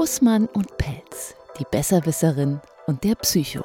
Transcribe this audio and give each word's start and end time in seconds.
Bussmann 0.00 0.46
und 0.54 0.78
Pelz, 0.78 1.34
die 1.58 1.66
Besserwisserin 1.70 2.60
und 2.86 3.04
der 3.04 3.16
Psycho. 3.16 3.60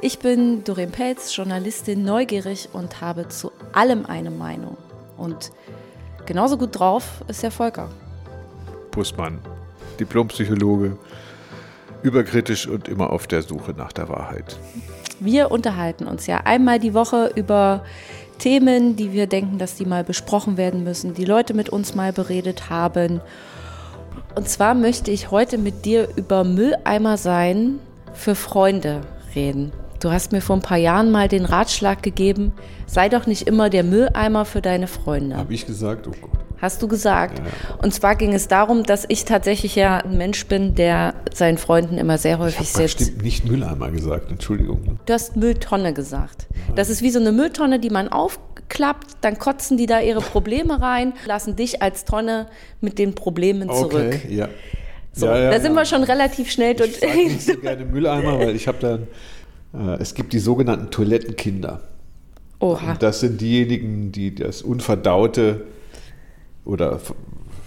Ich 0.00 0.20
bin 0.20 0.62
Doreen 0.62 0.92
Pelz, 0.92 1.34
Journalistin, 1.34 2.04
neugierig 2.04 2.68
und 2.72 3.00
habe 3.00 3.26
zu 3.26 3.50
allem 3.72 4.06
eine 4.06 4.30
Meinung. 4.30 4.76
Und 5.16 5.50
genauso 6.26 6.58
gut 6.58 6.78
drauf 6.78 7.24
ist 7.26 7.42
der 7.42 7.50
Volker. 7.50 7.88
Bussmann, 8.92 9.40
Diplompsychologe, 9.98 10.96
überkritisch 12.04 12.68
und 12.68 12.86
immer 12.86 13.10
auf 13.10 13.26
der 13.26 13.42
Suche 13.42 13.72
nach 13.72 13.92
der 13.92 14.08
Wahrheit. 14.08 14.60
Wir 15.18 15.50
unterhalten 15.50 16.06
uns 16.06 16.28
ja 16.28 16.42
einmal 16.44 16.78
die 16.78 16.94
Woche 16.94 17.32
über 17.34 17.84
Themen, 18.38 18.94
die 18.94 19.10
wir 19.10 19.26
denken, 19.26 19.58
dass 19.58 19.74
die 19.74 19.86
mal 19.86 20.04
besprochen 20.04 20.56
werden 20.56 20.84
müssen, 20.84 21.14
die 21.14 21.24
Leute 21.24 21.52
mit 21.52 21.68
uns 21.68 21.96
mal 21.96 22.12
beredet 22.12 22.70
haben. 22.70 23.20
Und 24.34 24.48
zwar 24.48 24.74
möchte 24.74 25.10
ich 25.10 25.30
heute 25.30 25.58
mit 25.58 25.84
dir 25.84 26.08
über 26.16 26.44
Mülleimer 26.44 27.16
sein 27.16 27.78
für 28.12 28.34
Freunde 28.34 29.02
reden. 29.34 29.72
Du 30.00 30.10
hast 30.10 30.32
mir 30.32 30.40
vor 30.40 30.56
ein 30.56 30.62
paar 30.62 30.78
Jahren 30.78 31.10
mal 31.10 31.28
den 31.28 31.44
Ratschlag 31.44 32.02
gegeben, 32.02 32.52
sei 32.86 33.08
doch 33.08 33.26
nicht 33.26 33.46
immer 33.46 33.68
der 33.68 33.84
Mülleimer 33.84 34.44
für 34.44 34.62
deine 34.62 34.86
Freunde. 34.86 35.36
Habe 35.36 35.52
ich 35.52 35.66
gesagt? 35.66 36.06
Oh 36.08 36.12
Gott. 36.20 36.30
Hast 36.60 36.82
du 36.82 36.88
gesagt. 36.88 37.38
Ja. 37.38 37.44
Und 37.82 37.94
zwar 37.94 38.16
ging 38.16 38.34
es 38.34 38.46
darum, 38.46 38.82
dass 38.82 39.06
ich 39.08 39.24
tatsächlich 39.24 39.76
ja 39.76 39.98
ein 39.98 40.18
Mensch 40.18 40.46
bin, 40.46 40.74
der 40.74 41.14
seinen 41.32 41.56
Freunden 41.56 41.96
immer 41.96 42.18
sehr 42.18 42.38
häufig 42.38 42.60
ich 42.60 42.72
setzt. 42.72 42.98
Bestimmt 42.98 43.22
nicht 43.22 43.46
Mülleimer 43.46 43.90
gesagt, 43.90 44.30
Entschuldigung. 44.30 44.98
Du 45.06 45.12
hast 45.12 45.36
Mülltonne 45.36 45.94
gesagt. 45.94 46.48
Das 46.74 46.90
ist 46.90 47.02
wie 47.02 47.10
so 47.10 47.18
eine 47.18 47.32
Mülltonne, 47.32 47.80
die 47.80 47.90
man 47.90 48.08
aufklappt, 48.80 49.16
dann 49.20 49.38
kotzen 49.38 49.76
die 49.76 49.86
da 49.86 50.00
ihre 50.00 50.20
Probleme 50.20 50.80
rein, 50.80 51.12
lassen 51.26 51.56
dich 51.56 51.82
als 51.82 52.04
Tonne 52.04 52.46
mit 52.80 52.98
den 52.98 53.14
Problemen 53.14 53.68
zurück. 53.68 54.14
Okay, 54.14 54.34
ja. 54.34 54.48
So, 55.12 55.26
ja, 55.26 55.38
ja, 55.38 55.50
da 55.50 55.60
sind 55.60 55.74
wir 55.74 55.84
schon 55.84 56.04
relativ 56.04 56.50
schnell 56.50 56.74
durch. 56.74 56.90
Ich 56.90 57.00
sage 57.00 57.16
nicht 57.16 57.42
so 57.46 57.56
gerne 57.56 57.84
Mülleimer, 57.84 58.38
weil 58.38 58.54
ich 58.54 58.68
habe 58.68 58.78
dann, 58.80 59.06
äh, 59.74 60.00
es 60.00 60.14
gibt 60.14 60.32
die 60.32 60.38
sogenannten 60.38 60.90
Toilettenkinder. 60.90 61.82
Oha. 62.60 62.92
Und 62.92 63.02
das 63.02 63.20
sind 63.20 63.40
diejenigen, 63.40 64.12
die 64.12 64.34
das 64.34 64.62
unverdaute 64.62 65.66
oder 66.64 67.00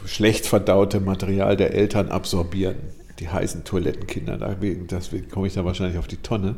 schlecht 0.06 0.46
verdaute 0.46 1.00
Material 1.00 1.58
der 1.58 1.74
Eltern 1.74 2.10
absorbieren. 2.10 2.76
Die 3.20 3.30
heißen 3.30 3.64
Toilettenkinder. 3.64 4.56
Deswegen 4.90 5.30
komme 5.30 5.48
ich 5.48 5.54
da 5.54 5.66
wahrscheinlich 5.66 5.98
auf 5.98 6.08
die 6.08 6.18
Tonne. 6.18 6.56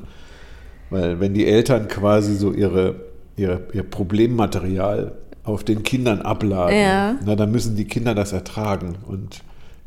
Weil 0.89 1.19
wenn 1.19 1.33
die 1.33 1.45
Eltern 1.47 1.87
quasi 1.87 2.35
so 2.35 2.53
ihre, 2.53 2.95
ihre, 3.37 3.67
ihr 3.73 3.83
Problemmaterial 3.83 5.13
auf 5.43 5.63
den 5.63 5.83
Kindern 5.83 6.21
abladen, 6.21 6.77
ja. 6.77 7.15
na, 7.23 7.35
dann 7.35 7.51
müssen 7.51 7.75
die 7.75 7.85
Kinder 7.85 8.15
das 8.15 8.33
ertragen. 8.33 8.95
Und 9.07 9.41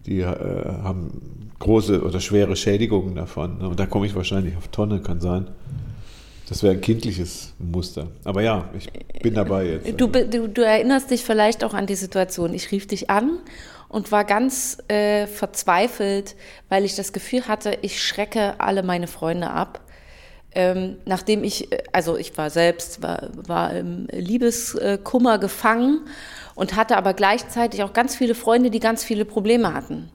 die 0.07 0.21
äh, 0.21 0.27
haben 0.27 1.51
große 1.59 2.03
oder 2.03 2.21
schwere 2.21 2.57
Schädigungen 2.57 3.15
davon. 3.15 3.59
Und 3.59 3.81
da 3.81 3.87
komme 3.87 4.07
ich 4.07 4.15
wahrscheinlich 4.15 4.57
auf 4.57 4.69
Tonne, 4.69 5.01
kann 5.01 5.21
sein. 5.21 5.49
Das 6.49 6.63
wäre 6.63 6.73
ein 6.73 6.81
kindliches 6.81 7.53
Muster. 7.59 8.07
Aber 8.25 8.41
ja, 8.41 8.71
ich 8.77 8.89
bin 9.23 9.35
dabei 9.35 9.67
jetzt. 9.67 10.01
Du, 10.01 10.07
du, 10.07 10.49
du, 10.49 10.63
erinnerst 10.63 11.11
dich 11.11 11.23
vielleicht 11.23 11.63
auch 11.63 11.75
an 11.75 11.87
die 11.87 11.95
Situation. 11.95 12.55
Ich 12.55 12.73
rief 12.73 12.87
dich 12.87 13.11
an 13.11 13.39
und 13.89 14.13
war 14.13 14.25
ganz 14.25 14.79
äh, 14.89 15.27
verzweifelt, 15.27 16.37
weil 16.71 16.85
ich 16.85 16.95
das 16.95 17.13
Gefühl 17.13 17.49
hatte, 17.49 17.77
ich 17.83 18.03
schrecke 18.03 18.61
alle 18.61 18.83
meine 18.83 19.09
Freunde 19.09 19.51
ab. 19.51 19.81
Ähm, 20.53 20.97
nachdem 21.05 21.45
ich, 21.45 21.71
äh, 21.73 21.83
also 21.93 22.17
ich 22.17 22.37
war 22.39 22.51
selbst, 22.51 23.03
war, 23.03 23.29
war 23.47 23.75
im 23.75 24.07
Liebeskummer 24.11 25.39
gefangen 25.39 26.01
und 26.55 26.75
hatte 26.75 26.97
aber 26.97 27.15
gleichzeitig 27.15 27.83
auch 27.83 27.93
ganz 27.93 28.17
viele 28.17 28.35
Freunde, 28.35 28.71
die 28.71 28.81
ganz 28.81 29.05
viele 29.05 29.25
Probleme 29.25 29.75
hatten. 29.75 30.11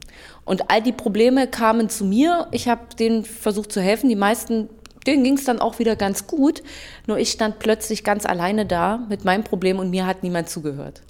Und 0.46 0.70
all 0.72 0.82
die 0.82 0.92
Probleme 0.92 1.48
kamen 1.48 1.90
zu 1.90 2.04
mir. 2.04 2.48
Ich 2.52 2.68
habe 2.68 2.82
denen 3.00 3.24
versucht 3.26 3.72
zu 3.72 3.80
helfen. 3.80 4.10
Die 4.10 4.16
meisten 4.16 4.70
denen 5.06 5.24
ging 5.24 5.38
es 5.38 5.44
dann 5.44 5.60
auch 5.60 5.80
wieder 5.80 5.96
ganz 5.96 6.28
gut. 6.28 6.64
Nur 7.08 7.18
ich 7.18 7.32
stand 7.32 7.60
plötzlich 7.60 8.04
ganz 8.04 8.26
alleine 8.26 8.66
da 8.66 8.98
mit 9.10 9.26
meinem 9.26 9.44
Problem 9.44 9.80
und 9.80 9.90
mir 9.90 10.06
hat 10.06 10.24
niemand 10.24 10.50
zugehört. 10.50 11.02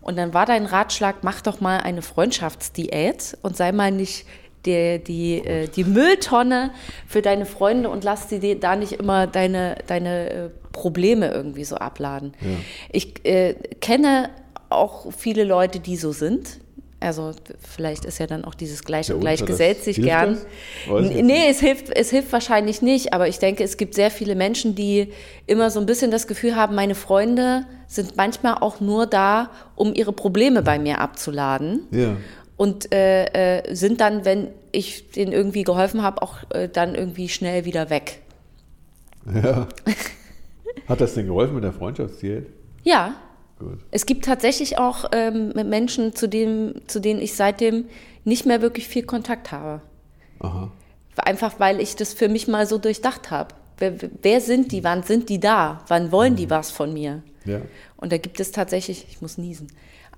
Und 0.00 0.16
dann 0.16 0.32
war 0.32 0.46
dein 0.46 0.66
Ratschlag, 0.66 1.16
mach 1.22 1.40
doch 1.40 1.60
mal 1.60 1.80
eine 1.80 2.02
Freundschaftsdiät 2.02 3.36
und 3.42 3.56
sei 3.56 3.72
mal 3.72 3.90
nicht 3.90 4.26
die, 4.68 5.02
die, 5.02 5.38
äh, 5.38 5.68
die 5.68 5.84
Mülltonne 5.84 6.70
für 7.06 7.22
deine 7.22 7.46
Freunde 7.46 7.88
und 7.88 8.04
lass 8.04 8.28
sie 8.28 8.60
da 8.60 8.76
nicht 8.76 8.92
immer 8.92 9.26
deine, 9.26 9.76
deine 9.86 10.30
äh, 10.30 10.50
Probleme 10.72 11.30
irgendwie 11.30 11.64
so 11.64 11.76
abladen. 11.76 12.34
Ja. 12.40 12.48
Ich 12.92 13.24
äh, 13.24 13.54
kenne 13.80 14.30
auch 14.68 15.12
viele 15.12 15.44
Leute, 15.44 15.80
die 15.80 15.96
so 15.96 16.12
sind, 16.12 16.58
also 17.00 17.32
vielleicht 17.60 18.04
ist 18.04 18.18
ja 18.18 18.26
dann 18.26 18.44
auch 18.44 18.54
dieses 18.54 18.82
Gleich 18.82 19.12
und 19.12 19.20
Gleich 19.20 19.44
gesellt 19.44 19.84
sich 19.84 20.02
gern. 20.02 20.36
Nee, 20.88 21.48
es 21.48 21.60
hilft, 21.60 21.90
es 21.90 22.10
hilft 22.10 22.32
wahrscheinlich 22.32 22.82
nicht, 22.82 23.12
aber 23.12 23.28
ich 23.28 23.38
denke, 23.38 23.62
es 23.62 23.76
gibt 23.76 23.94
sehr 23.94 24.10
viele 24.10 24.34
Menschen, 24.34 24.74
die 24.74 25.12
immer 25.46 25.70
so 25.70 25.78
ein 25.78 25.86
bisschen 25.86 26.10
das 26.10 26.26
Gefühl 26.26 26.56
haben, 26.56 26.74
meine 26.74 26.96
Freunde 26.96 27.66
sind 27.86 28.16
manchmal 28.16 28.54
auch 28.54 28.80
nur 28.80 29.06
da, 29.06 29.50
um 29.76 29.94
ihre 29.94 30.12
Probleme 30.12 30.62
bei 30.62 30.80
mir 30.80 31.00
abzuladen. 31.00 31.86
Ja. 31.92 32.16
Und 32.58 32.92
äh, 32.92 33.60
äh, 33.60 33.74
sind 33.74 34.02
dann, 34.02 34.26
wenn 34.26 34.48
ich 34.72 35.10
denen 35.12 35.32
irgendwie 35.32 35.62
geholfen 35.62 36.02
habe, 36.02 36.20
auch 36.20 36.38
äh, 36.50 36.68
dann 36.68 36.94
irgendwie 36.94 37.30
schnell 37.30 37.64
wieder 37.64 37.88
weg. 37.88 38.20
Ja. 39.32 39.68
Hat 40.88 41.00
das 41.00 41.14
denn 41.14 41.26
geholfen 41.26 41.54
mit 41.54 41.64
der 41.64 41.72
Freundschaftsdiät? 41.72 42.46
Ja, 42.82 43.14
Gut. 43.58 43.78
Es 43.90 44.06
gibt 44.06 44.24
tatsächlich 44.24 44.78
auch 44.78 45.06
ähm, 45.12 45.52
Menschen, 45.68 46.14
zu, 46.14 46.28
dem, 46.28 46.74
zu 46.86 47.00
denen 47.00 47.20
ich 47.20 47.34
seitdem 47.34 47.86
nicht 48.24 48.46
mehr 48.46 48.62
wirklich 48.62 48.86
viel 48.86 49.02
Kontakt 49.02 49.50
habe. 49.50 49.82
Aha. 50.38 50.70
Einfach 51.16 51.58
weil 51.58 51.80
ich 51.80 51.96
das 51.96 52.14
für 52.14 52.28
mich 52.28 52.46
mal 52.46 52.66
so 52.66 52.78
durchdacht 52.78 53.30
habe. 53.30 53.54
Wer, 53.78 53.94
wer, 54.22 54.40
sind 54.40 54.70
die? 54.70 54.84
Wann 54.84 55.02
sind 55.02 55.28
die 55.28 55.40
da? 55.40 55.84
Wann 55.88 56.12
wollen 56.12 56.36
die 56.36 56.46
mhm. 56.46 56.50
was 56.50 56.70
von 56.70 56.92
mir? 56.92 57.22
Ja. 57.44 57.60
Und 57.96 58.12
da 58.12 58.18
gibt 58.18 58.38
es 58.38 58.52
tatsächlich, 58.52 59.06
ich 59.08 59.20
muss 59.20 59.38
niesen, 59.38 59.68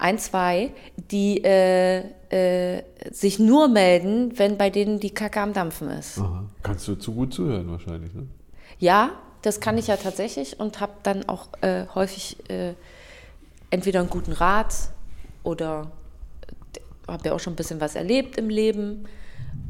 ein, 0.00 0.18
zwei, 0.18 0.72
die 1.10 1.44
äh, 1.44 2.04
äh, 2.30 2.82
sich 3.10 3.38
nur 3.38 3.68
melden, 3.68 4.38
wenn 4.38 4.56
bei 4.56 4.70
denen 4.70 5.00
die 5.00 5.10
Kacke 5.10 5.40
am 5.40 5.52
Dampfen 5.52 5.90
ist. 5.90 6.18
Aha. 6.18 6.44
Kannst 6.62 6.88
du 6.88 6.94
zu 6.94 7.12
gut 7.12 7.34
zuhören 7.34 7.70
wahrscheinlich, 7.70 8.14
ne? 8.14 8.26
Ja, 8.78 9.10
das 9.42 9.60
kann 9.60 9.78
ich 9.78 9.88
ja 9.88 9.96
tatsächlich 9.96 10.58
und 10.60 10.80
habe 10.80 10.92
dann 11.02 11.28
auch 11.28 11.48
äh, 11.60 11.86
häufig 11.94 12.36
äh, 12.48 12.74
entweder 13.70 14.00
einen 14.00 14.10
guten 14.10 14.32
Rat 14.32 14.74
oder 15.42 15.90
äh, 16.76 17.10
habe 17.10 17.28
ja 17.28 17.34
auch 17.34 17.40
schon 17.40 17.54
ein 17.54 17.56
bisschen 17.56 17.80
was 17.80 17.94
erlebt 17.94 18.36
im 18.36 18.48
Leben, 18.48 19.06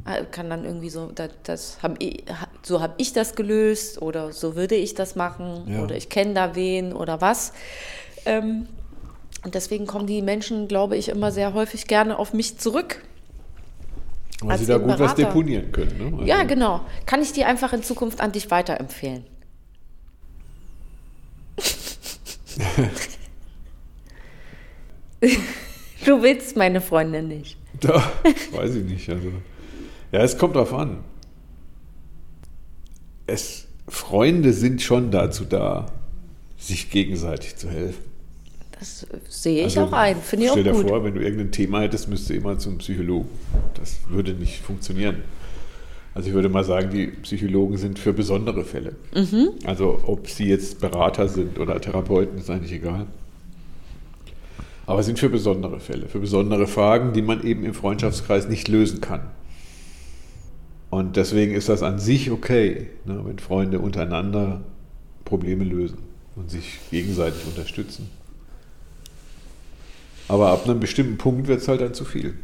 äh, 0.05 0.25
kann 0.25 0.51
dann 0.51 0.65
irgendwie 0.65 0.91
so, 0.91 1.11
das, 1.13 1.31
das 1.43 1.83
hab 1.83 2.01
ich, 2.03 2.25
so 2.63 2.81
habe 2.81 2.95
ich 2.99 3.13
das 3.13 3.35
gelöst 3.35 4.03
oder 4.03 4.33
so 4.33 4.55
würde 4.55 4.75
ich 4.75 4.95
das 4.95 5.17
machen 5.17 5.65
ja. 5.67 5.83
oder 5.83 5.97
ich 5.97 6.09
kenne 6.09 6.35
da 6.35 6.55
wen 6.55 6.93
oder 6.93 7.21
was. 7.21 7.53
Ähm, 8.27 8.67
und 9.43 9.55
deswegen 9.55 9.87
kommen 9.87 10.07
die 10.07 10.21
Menschen, 10.23 10.69
glaube 10.69 10.97
ich, 10.97 11.09
immer 11.09 11.33
sehr 11.33 11.55
häufig 11.55 11.87
gerne 11.87 12.19
auf 12.19 12.35
mich 12.35 12.59
zurück. 12.59 13.03
Weil 14.43 14.59
sie 14.59 14.67
da 14.67 14.77
gut 14.79 14.87
Berater. 14.87 15.05
was 15.05 15.15
deponieren 15.15 15.71
können. 15.73 15.99
Ne? 15.99 16.05
Also 16.13 16.25
ja, 16.25 16.43
genau. 16.45 16.81
Kann 17.07 17.23
ich 17.23 17.33
die 17.33 17.45
einfach 17.45 17.73
in 17.73 17.83
Zukunft 17.83 18.21
an 18.21 18.33
dich 18.33 18.51
weiterempfehlen? 18.51 19.25
du 26.05 26.23
willst 26.23 26.57
meine 26.57 26.81
Freundin 26.81 27.29
nicht. 27.29 27.59
Da, 27.81 28.11
weiß 28.53 28.75
ich 28.77 28.85
nicht. 28.85 29.09
Also, 29.09 29.33
ja, 30.13 30.21
es 30.21 30.39
kommt 30.39 30.57
drauf 30.57 30.75
an. 30.75 31.05
Es, 33.27 33.67
Freunde 33.89 34.53
sind 34.53 34.83
schon 34.83 35.11
dazu 35.11 35.45
da, 35.45 35.87
sich 36.59 36.91
gegenseitig 36.91 37.57
zu 37.57 37.71
helfen. 37.71 38.10
Das 38.81 39.07
sehe 39.29 39.67
ich 39.67 39.79
also, 39.79 39.83
auch 39.83 39.93
ein. 39.93 40.17
Finde 40.17 40.47
ich 40.47 40.51
auch 40.51 40.57
gut. 40.57 40.65
Stell 40.65 40.75
dir 40.75 40.89
vor, 40.89 41.05
wenn 41.05 41.15
du 41.15 41.21
irgendein 41.21 41.53
Thema 41.53 41.83
hättest, 41.83 42.09
müsste 42.09 42.35
immer 42.35 42.59
zum 42.59 42.79
Psychologen. 42.79 43.29
Das 43.75 43.99
würde 44.09 44.33
nicht 44.33 44.61
funktionieren. 44.61 45.23
Also 46.15 46.29
ich 46.29 46.35
würde 46.35 46.49
mal 46.49 46.65
sagen, 46.65 46.91
die 46.91 47.07
Psychologen 47.07 47.77
sind 47.77 47.99
für 47.99 48.13
besondere 48.13 48.65
Fälle. 48.65 48.97
Mhm. 49.15 49.51
Also 49.65 50.01
ob 50.05 50.29
sie 50.29 50.49
jetzt 50.49 50.81
Berater 50.81 51.29
sind 51.29 51.59
oder 51.61 51.81
Therapeuten, 51.81 52.39
ist 52.39 52.51
eigentlich 52.51 52.73
egal 52.73 53.07
aber 54.91 55.05
sind 55.05 55.21
für 55.21 55.29
besondere 55.29 55.79
Fälle, 55.79 56.09
für 56.09 56.19
besondere 56.19 56.67
Fragen, 56.67 57.13
die 57.13 57.23
man 57.23 57.47
eben 57.47 57.65
im 57.65 57.75
Freundschaftskreis 57.75 58.49
nicht 58.49 58.67
lösen 58.67 59.01
kann. 59.01 59.21
Und 60.91 61.15
deswegen 61.17 61.55
ist 61.55 61.69
das 61.69 61.85
an 61.85 62.01
sich 62.01 62.33
okay, 62.33 62.89
ne, 63.05 63.21
wenn 63.25 63.39
Freunde 63.39 63.79
untereinander 63.79 64.63
Probleme 65.25 65.63
lösen 65.63 65.99
und 66.35 66.51
sich 66.51 66.81
gegenseitig 66.91 67.47
unterstützen. 67.47 68.11
Aber 70.31 70.51
ab 70.51 70.65
einem 70.65 70.81
bestimmten 70.81 71.19
Punkt 71.19 71.49
wird 71.49 71.61
es 71.61 71.69
halt 71.69 71.81
dann 71.81 71.95
zu 71.95 72.05
viel. 72.05 72.35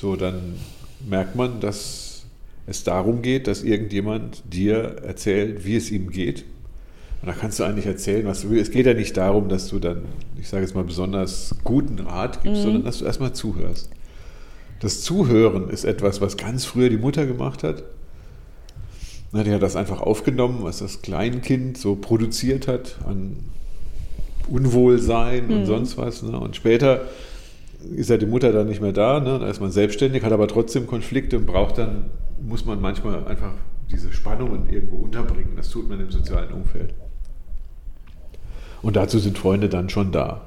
So, 0.00 0.16
dann 0.16 0.54
merkt 1.06 1.36
man, 1.36 1.60
dass 1.60 2.24
es 2.66 2.84
darum 2.84 3.22
geht, 3.22 3.46
dass 3.48 3.62
irgendjemand 3.62 4.42
dir 4.50 4.96
erzählt, 5.04 5.64
wie 5.66 5.76
es 5.76 5.90
ihm 5.90 6.10
geht 6.10 6.44
und 7.22 7.28
da 7.28 7.34
kannst 7.34 7.60
du 7.60 7.64
eigentlich 7.64 7.86
erzählen, 7.86 8.26
was 8.26 8.42
du 8.42 8.50
willst. 8.50 8.70
Es 8.70 8.74
geht 8.74 8.84
ja 8.84 8.94
nicht 8.94 9.16
darum, 9.16 9.48
dass 9.48 9.68
du 9.68 9.78
dann, 9.78 10.02
ich 10.40 10.48
sage 10.48 10.64
jetzt 10.64 10.74
mal, 10.74 10.82
besonders 10.82 11.54
guten 11.62 12.00
Rat 12.00 12.42
gibst, 12.42 12.60
mhm. 12.60 12.64
sondern 12.64 12.84
dass 12.84 12.98
du 12.98 13.04
erstmal 13.04 13.32
zuhörst. 13.32 13.90
Das 14.80 15.02
Zuhören 15.02 15.70
ist 15.70 15.84
etwas, 15.84 16.20
was 16.20 16.36
ganz 16.36 16.64
früher 16.64 16.90
die 16.90 16.96
Mutter 16.96 17.24
gemacht 17.24 17.62
hat. 17.62 17.84
Na, 19.30 19.44
die 19.44 19.52
hat 19.52 19.62
das 19.62 19.76
einfach 19.76 20.00
aufgenommen, 20.00 20.58
was 20.62 20.78
das 20.78 21.00
Kleinkind 21.00 21.78
so 21.78 21.94
produziert 21.94 22.66
hat 22.66 22.96
an 23.06 23.36
Unwohlsein 24.48 25.50
und 25.50 25.66
sonst 25.66 25.98
was. 25.98 26.22
Ne? 26.22 26.38
Und 26.38 26.56
später 26.56 27.02
ist 27.94 28.10
ja 28.10 28.16
die 28.16 28.26
Mutter 28.26 28.52
dann 28.52 28.68
nicht 28.68 28.80
mehr 28.80 28.92
da, 28.92 29.20
ne? 29.20 29.38
da 29.38 29.48
ist 29.48 29.60
man 29.60 29.70
selbstständig, 29.70 30.22
hat 30.22 30.32
aber 30.32 30.48
trotzdem 30.48 30.86
Konflikte 30.86 31.38
und 31.38 31.46
braucht 31.46 31.78
dann, 31.78 32.06
muss 32.40 32.64
man 32.64 32.80
manchmal 32.80 33.26
einfach 33.26 33.52
diese 33.90 34.12
Spannungen 34.12 34.68
irgendwo 34.70 34.96
unterbringen. 34.96 35.54
Das 35.56 35.68
tut 35.68 35.88
man 35.88 36.00
im 36.00 36.10
sozialen 36.10 36.52
Umfeld. 36.52 36.94
Und 38.80 38.96
dazu 38.96 39.18
sind 39.18 39.38
Freunde 39.38 39.68
dann 39.68 39.88
schon 39.88 40.12
da. 40.12 40.42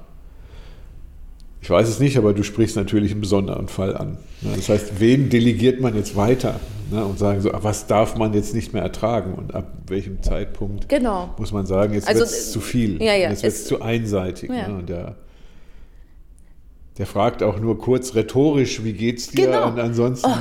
Ich 1.62 1.70
weiß 1.70 1.88
es 1.88 2.00
nicht, 2.00 2.18
aber 2.18 2.34
du 2.34 2.44
sprichst 2.44 2.76
natürlich 2.76 3.12
einen 3.12 3.22
besonderen 3.22 3.68
Fall 3.68 3.96
an. 3.98 4.18
Ne? 4.42 4.52
Das 4.56 4.70
heißt, 4.70 5.00
wen 5.00 5.30
delegiert 5.30 5.82
man 5.82 5.96
jetzt 5.96 6.16
weiter? 6.16 6.60
Ne? 6.92 7.04
Und 7.06 7.18
sagen 7.18 7.42
so, 7.42 7.52
ah, 7.52 7.60
was 7.62 7.88
darf 7.88 8.16
man 8.16 8.34
jetzt 8.34 8.54
nicht 8.54 8.74
mehr 8.74 8.84
ertragen? 8.84 9.34
Und 9.34 9.56
ab 9.56 9.72
welchem 9.88 10.22
Zeitpunkt 10.22 10.88
Genau. 10.90 11.34
muss 11.38 11.52
man 11.52 11.66
sagen, 11.66 11.94
jetzt 11.94 12.08
Also, 12.08 12.20
wird 12.22 12.30
es 12.30 12.52
zu 12.52 12.60
viel, 12.62 13.02
ja, 13.02 13.14
ja, 13.16 13.30
jetzt 13.30 13.44
wird 13.44 13.54
es- 13.54 13.66
zu 13.66 13.82
einseitig. 13.82 14.50
Ja. 14.50 14.68
Ne? 14.68 14.76
Und 14.78 14.90
der, 14.90 15.16
der 16.98 17.06
fragt 17.06 17.44
auch 17.44 17.60
nur 17.60 17.78
kurz 17.80 18.16
rhetorisch, 18.16 18.84
wie 18.84 18.94
geht's 18.94 19.28
dir? 19.30 19.48
Genau. 19.48 19.68
Und 19.70 19.80
ansonsten, 19.80 20.32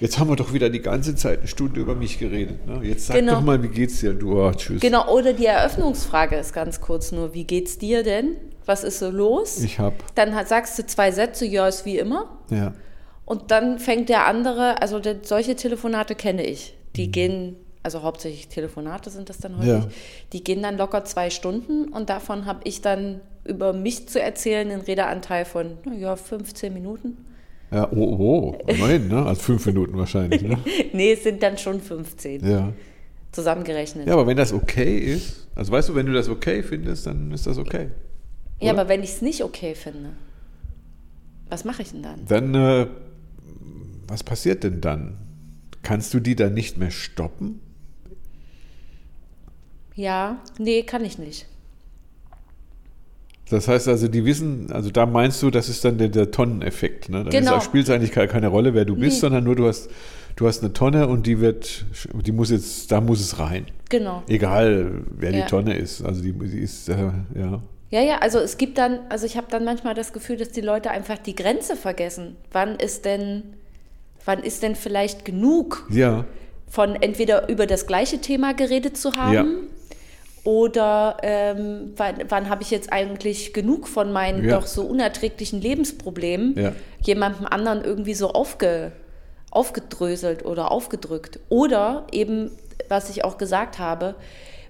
jetzt 0.00 0.18
haben 0.18 0.28
wir 0.28 0.36
doch 0.36 0.52
wieder 0.52 0.68
die 0.68 0.80
ganze 0.82 1.14
Zeit 1.14 1.38
eine 1.40 1.48
Stunde 1.48 1.80
über 1.80 1.94
mich 1.94 2.18
geredet. 2.18 2.66
Ne? 2.66 2.80
Jetzt 2.82 3.06
sag 3.06 3.16
Genau. 3.16 3.34
doch 3.36 3.42
mal, 3.42 3.62
wie 3.62 3.68
geht's 3.68 4.00
dir? 4.00 4.12
Du, 4.14 4.38
oh, 4.38 4.52
tschüss. 4.52 4.80
Genau, 4.80 5.10
oder 5.14 5.32
die 5.32 5.46
Eröffnungsfrage 5.46 6.36
ist 6.36 6.52
ganz 6.52 6.80
kurz 6.80 7.12
nur, 7.12 7.32
wie 7.34 7.44
geht's 7.44 7.78
dir 7.78 8.02
denn? 8.02 8.36
Was 8.66 8.84
ist 8.84 8.98
so 9.00 9.10
los? 9.10 9.60
Ich 9.62 9.78
hab, 9.78 10.14
Dann 10.14 10.34
hat, 10.34 10.48
sagst 10.48 10.78
du 10.78 10.86
zwei 10.86 11.10
Sätze, 11.10 11.46
ja, 11.46 11.66
ist 11.66 11.84
wie 11.86 11.98
immer. 11.98 12.38
ja. 12.50 12.72
Und 13.24 13.50
dann 13.50 13.78
fängt 13.78 14.08
der 14.08 14.26
andere, 14.26 14.82
also 14.82 14.98
der, 14.98 15.16
solche 15.22 15.54
Telefonate 15.56 16.14
kenne 16.14 16.44
ich. 16.44 16.74
Die 16.96 17.06
Mhm. 17.06 17.12
gehen, 17.12 17.56
also 17.82 18.02
hauptsächlich 18.02 18.48
Telefonate 18.48 19.10
sind 19.10 19.28
das 19.28 19.38
dann 19.38 19.56
häufig, 19.56 19.68
Ja. 19.70 19.88
die 20.32 20.44
gehen 20.44 20.62
dann 20.62 20.76
locker 20.76 21.04
zwei 21.04 21.30
Stunden 21.30 21.88
und 21.88 22.10
davon 22.10 22.46
habe 22.46 22.60
ich 22.64 22.80
dann 22.80 23.20
über 23.44 23.72
mich 23.72 24.08
zu 24.08 24.20
erzählen 24.20 24.70
einen 24.70 24.82
Redeanteil 24.82 25.44
von, 25.44 25.78
naja, 25.84 26.14
15 26.16 26.72
Minuten. 26.72 27.16
Ja, 27.72 27.88
oh, 27.90 27.96
oh, 28.18 28.58
immerhin, 28.66 29.08
ne? 29.08 29.24
Also 29.24 29.40
fünf 29.40 29.64
Minuten 29.66 29.96
wahrscheinlich, 29.96 30.42
ne? 30.42 30.58
Nee, 30.92 31.12
es 31.12 31.22
sind 31.22 31.42
dann 31.42 31.56
schon 31.58 31.80
15 31.80 32.46
Ja. 32.46 32.72
zusammengerechnet. 33.32 34.06
Ja, 34.06 34.12
aber 34.12 34.26
wenn 34.26 34.36
das 34.36 34.52
okay 34.52 34.98
ist, 34.98 35.48
also 35.54 35.72
weißt 35.72 35.88
du, 35.88 35.94
wenn 35.94 36.06
du 36.06 36.12
das 36.12 36.28
okay 36.28 36.62
findest, 36.62 37.06
dann 37.06 37.32
ist 37.32 37.46
das 37.46 37.56
okay. 37.56 37.88
Ja, 38.60 38.72
oder? 38.72 38.80
aber 38.82 38.88
wenn 38.90 39.02
ich 39.02 39.10
es 39.10 39.22
nicht 39.22 39.42
okay 39.42 39.74
finde, 39.74 40.10
was 41.48 41.64
mache 41.64 41.82
ich 41.82 41.90
denn 41.92 42.02
dann? 42.02 42.26
Dann, 42.28 42.54
äh, 42.54 42.86
was 44.12 44.22
passiert 44.22 44.62
denn 44.64 44.80
dann? 44.80 45.16
Kannst 45.82 46.14
du 46.14 46.20
die 46.20 46.36
dann 46.36 46.54
nicht 46.54 46.78
mehr 46.78 46.90
stoppen? 46.90 47.60
Ja, 49.94 50.38
nee, 50.58 50.82
kann 50.84 51.04
ich 51.04 51.18
nicht. 51.18 51.46
Das 53.50 53.68
heißt 53.68 53.88
also, 53.88 54.08
die 54.08 54.24
wissen, 54.24 54.72
also 54.72 54.90
da 54.90 55.04
meinst 55.04 55.42
du, 55.42 55.50
das 55.50 55.68
ist 55.68 55.84
dann 55.84 55.98
der, 55.98 56.08
der 56.08 56.30
Tonneneffekt. 56.30 57.10
Ne? 57.10 57.24
Dann 57.24 57.30
Genau. 57.30 57.60
spielt 57.60 57.84
es 57.84 57.90
eigentlich 57.90 58.12
keine, 58.12 58.28
keine 58.28 58.48
Rolle, 58.48 58.72
wer 58.72 58.84
du 58.86 58.94
bist, 58.96 59.16
Nee. 59.16 59.20
sondern 59.20 59.44
nur 59.44 59.56
du 59.56 59.66
hast, 59.66 59.90
du 60.36 60.46
hast 60.46 60.62
eine 60.62 60.72
Tonne 60.72 61.08
und 61.08 61.26
die 61.26 61.40
wird, 61.40 61.84
die 62.24 62.32
muss 62.32 62.50
jetzt, 62.50 62.90
da 62.90 63.02
muss 63.02 63.20
es 63.20 63.38
rein. 63.38 63.66
Genau. 63.90 64.22
Egal, 64.28 65.02
wer 65.10 65.32
Ja. 65.32 65.42
die 65.42 65.50
Tonne 65.50 65.76
ist. 65.76 66.02
Also 66.02 66.22
die, 66.22 66.32
die 66.32 66.60
ist, 66.60 66.88
äh, 66.88 67.10
ja. 67.34 67.62
Ja, 67.90 68.00
ja, 68.00 68.18
also 68.20 68.38
es 68.38 68.56
gibt 68.56 68.78
dann, 68.78 69.00
also 69.10 69.26
ich 69.26 69.36
habe 69.36 69.48
dann 69.50 69.64
manchmal 69.66 69.92
das 69.92 70.14
Gefühl, 70.14 70.38
dass 70.38 70.48
die 70.48 70.62
Leute 70.62 70.90
einfach 70.90 71.18
die 71.18 71.34
Grenze 71.34 71.76
vergessen. 71.76 72.36
Wann 72.52 72.76
ist 72.76 73.04
denn, 73.04 73.42
wann 74.24 74.42
ist 74.42 74.62
denn 74.62 74.74
vielleicht 74.76 75.24
genug 75.24 75.86
Ja, 75.90 76.24
von 76.68 76.94
entweder 76.96 77.48
über 77.48 77.66
das 77.66 77.86
gleiche 77.86 78.18
Thema 78.20 78.54
geredet 78.54 78.96
zu 78.96 79.14
haben 79.16 79.34
Ja. 79.34 79.44
oder 80.44 81.18
ähm, 81.22 81.92
wann, 81.96 82.14
wann 82.28 82.48
habe 82.48 82.62
ich 82.62 82.70
jetzt 82.70 82.92
eigentlich 82.92 83.52
genug 83.52 83.88
von 83.88 84.12
meinen 84.12 84.44
Ja. 84.44 84.56
doch 84.58 84.66
so 84.66 84.82
unerträglichen 84.82 85.60
Lebensproblemen 85.60 86.58
Ja. 86.58 86.72
jemandem 87.02 87.46
anderen 87.46 87.84
irgendwie 87.84 88.14
so 88.14 88.30
aufge, 88.32 88.92
aufgedröselt 89.50 90.44
oder 90.44 90.70
aufgedrückt. 90.70 91.38
Oder 91.50 92.06
eben, 92.10 92.50
was 92.88 93.10
ich 93.10 93.24
auch 93.24 93.38
gesagt 93.38 93.78
habe, 93.78 94.14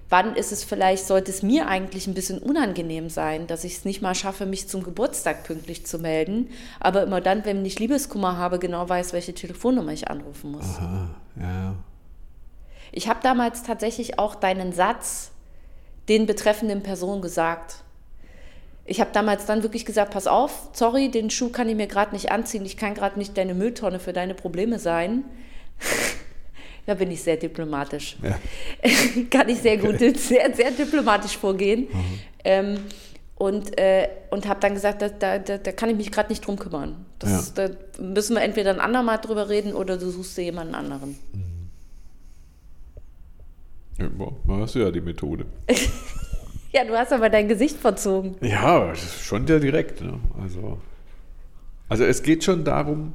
wann 0.09 0.35
ist 0.35 0.51
es 0.51 0.63
vielleicht, 0.63 1.05
sollte 1.05 1.31
es 1.31 1.43
mir 1.43 1.67
eigentlich 1.67 2.07
ein 2.07 2.13
bisschen 2.13 2.39
unangenehm 2.39 3.09
sein, 3.09 3.47
dass 3.47 3.63
ich 3.63 3.77
es 3.77 3.85
nicht 3.85 4.01
mal 4.01 4.15
schaffe, 4.15 4.45
mich 4.45 4.67
zum 4.67 4.83
Geburtstag 4.83 5.43
pünktlich 5.43 5.85
zu 5.85 5.99
melden, 5.99 6.49
aber 6.79 7.03
immer 7.03 7.21
dann, 7.21 7.45
wenn 7.45 7.65
ich 7.65 7.79
Liebeskummer 7.79 8.37
habe, 8.37 8.59
genau 8.59 8.87
weiß, 8.87 9.13
welche 9.13 9.33
Telefonnummer 9.33 9.91
ich 9.91 10.09
anrufen 10.09 10.51
muss. 10.51 10.77
aha, 10.77 11.09
ja. 11.39 11.75
Ich 12.91 13.07
habe 13.09 13.19
damals 13.23 13.63
tatsächlich 13.63 14.19
auch 14.19 14.35
deinen 14.35 14.71
Satz 14.71 15.31
den 16.09 16.27
betreffenden 16.27 16.83
Personen 16.83 17.21
gesagt. 17.21 17.77
Ich 18.85 18.99
habe 18.99 19.11
damals 19.13 19.45
dann 19.45 19.63
wirklich 19.63 19.85
gesagt, 19.85 20.13
pass 20.13 20.27
auf, 20.27 20.69
sorry, 20.73 21.09
den 21.09 21.29
Schuh 21.29 21.49
kann 21.49 21.69
ich 21.69 21.75
mir 21.75 21.87
gerade 21.87 22.13
nicht 22.13 22.31
anziehen, 22.31 22.65
ich 22.65 22.77
kann 22.77 22.93
gerade 22.93 23.17
nicht 23.17 23.37
deine 23.37 23.53
Mülltonne 23.53 23.99
für 23.99 24.13
deine 24.13 24.35
Probleme 24.35 24.77
sein. 24.77 25.23
Da 26.85 26.93
bin 26.93 27.11
ich 27.11 27.21
sehr 27.21 27.37
diplomatisch. 27.37 28.17
Ja. 28.21 28.39
kann 29.29 29.49
ich 29.49 29.59
sehr 29.59 29.77
gut, 29.77 29.99
sehr, 29.99 30.53
sehr 30.53 30.71
diplomatisch 30.71 31.37
vorgehen. 31.37 31.87
Mhm. 31.91 32.19
Ähm, 32.43 32.77
und 33.35 33.77
äh, 33.79 34.07
und 34.29 34.47
habe 34.47 34.59
dann 34.59 34.73
gesagt, 34.73 35.01
da, 35.01 35.09
da, 35.09 35.39
da, 35.39 35.71
kann 35.71 35.89
ich 35.89 35.97
mich 35.97 36.11
gerade 36.11 36.29
nicht 36.29 36.45
drum 36.45 36.57
kümmern. 36.57 37.05
Das, 37.19 37.53
Da 37.53 37.69
müssen 37.99 38.35
wir 38.35 38.43
entweder 38.43 38.71
ein 38.71 38.79
andermal 38.79 39.19
drüber 39.19 39.49
reden 39.49 39.73
oder 39.73 39.97
du 39.97 40.09
suchst 40.09 40.37
dir 40.37 40.43
jemanden 40.43 40.75
anderen. 40.75 41.17
ja 43.97 44.07
boah, 44.09 44.33
da 44.47 44.57
hast 44.59 44.75
du 44.75 44.79
ja 44.79 44.91
die 44.91 45.01
Methode. 45.01 45.45
Ja, 46.73 46.83
du 46.83 46.97
hast 46.97 47.13
aber 47.13 47.29
dein 47.29 47.47
Gesicht 47.47 47.77
verzogen. 47.77 48.35
Ja, 48.41 48.95
schon 48.95 49.45
sehr 49.45 49.59
direkt. 49.59 50.01
Ne? 50.01 50.19
Also, 50.41 50.79
also 51.87 52.03
es 52.03 52.23
geht 52.23 52.43
schon 52.43 52.65
darum, 52.65 53.13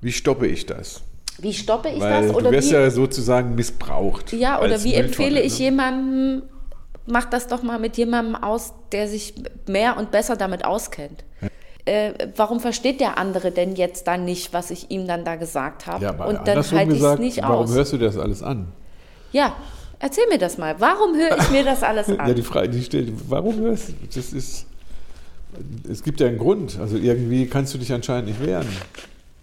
wie 0.00 0.10
stoppe 0.10 0.46
ich 0.46 0.64
das? 0.64 1.02
Wie 1.38 1.52
stoppe 1.54 1.88
ich 1.88 2.00
Weil 2.00 2.22
das? 2.24 2.32
du 2.32 2.38
Oder 2.38 2.50
wirst 2.50 2.70
wie, 2.70 2.74
ja 2.74 2.90
sozusagen 2.90 3.54
missbraucht. 3.54 4.32
ja, 4.32 4.60
oder 4.60 4.82
wie 4.82 4.94
empfehle 4.94 5.40
ich 5.40 5.58
ne? 5.58 5.64
jemandem, 5.66 6.42
mach 7.06 7.26
das 7.26 7.46
doch 7.46 7.62
mal 7.62 7.78
mit 7.78 7.96
jemandem 7.96 8.34
aus, 8.34 8.72
der 8.92 9.06
sich 9.08 9.34
mehr 9.66 9.96
und 9.96 10.10
besser 10.10 10.36
damit 10.36 10.64
auskennt. 10.64 11.24
Äh, 11.84 12.12
warum 12.36 12.60
versteht 12.60 13.00
der 13.00 13.16
andere 13.18 13.50
denn 13.50 13.74
jetzt 13.76 14.06
dann 14.08 14.24
nicht, 14.24 14.52
was 14.52 14.70
ich 14.70 14.90
ihm 14.90 15.06
dann 15.06 15.24
da 15.24 15.36
gesagt 15.36 15.86
habe? 15.86 16.04
Ja, 16.04 16.10
und 16.24 16.46
dann 16.46 16.56
halte 16.70 16.94
ich 16.94 17.02
es 17.02 17.18
nicht 17.18 17.42
warum 17.42 17.64
aus. 17.64 17.72
hörst 17.74 17.92
du 17.92 17.98
das 17.98 18.18
alles 18.18 18.42
an? 18.42 18.68
Ja, 19.32 19.54
erzähl 19.98 20.26
mir 20.28 20.38
das 20.38 20.58
mal. 20.58 20.74
Warum 20.80 21.14
höre 21.16 21.38
ich 21.38 21.50
mir 21.50 21.64
das 21.64 21.82
alles 21.82 22.08
an? 22.18 22.28
Ja, 22.28 22.34
die 22.34 22.42
Frage, 22.42 22.68
die 22.68 22.82
stellt, 22.82 23.10
warum 23.28 23.58
hörst 23.60 23.88
du? 23.90 23.92
Das 24.14 24.32
ist, 24.34 24.66
es 25.90 26.02
gibt 26.02 26.20
ja 26.20 26.26
einen 26.26 26.36
Grund. 26.38 26.78
Also 26.78 26.96
irgendwie 26.98 27.46
kannst 27.46 27.72
du 27.72 27.78
dich 27.78 27.92
anscheinend 27.92 28.28
nicht 28.28 28.44
wehren. 28.44 28.66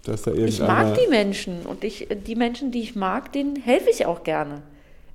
Dass 0.06 0.22
da 0.22 0.32
ich 0.32 0.60
mag 0.60 0.96
die 0.96 1.08
Menschen 1.10 1.62
und 1.66 1.82
ich, 1.84 2.06
die 2.26 2.36
Menschen, 2.36 2.70
die 2.70 2.80
ich 2.80 2.94
mag, 2.96 3.32
denen 3.32 3.56
helfe 3.56 3.90
ich 3.90 4.06
auch 4.06 4.22
gerne. 4.24 4.62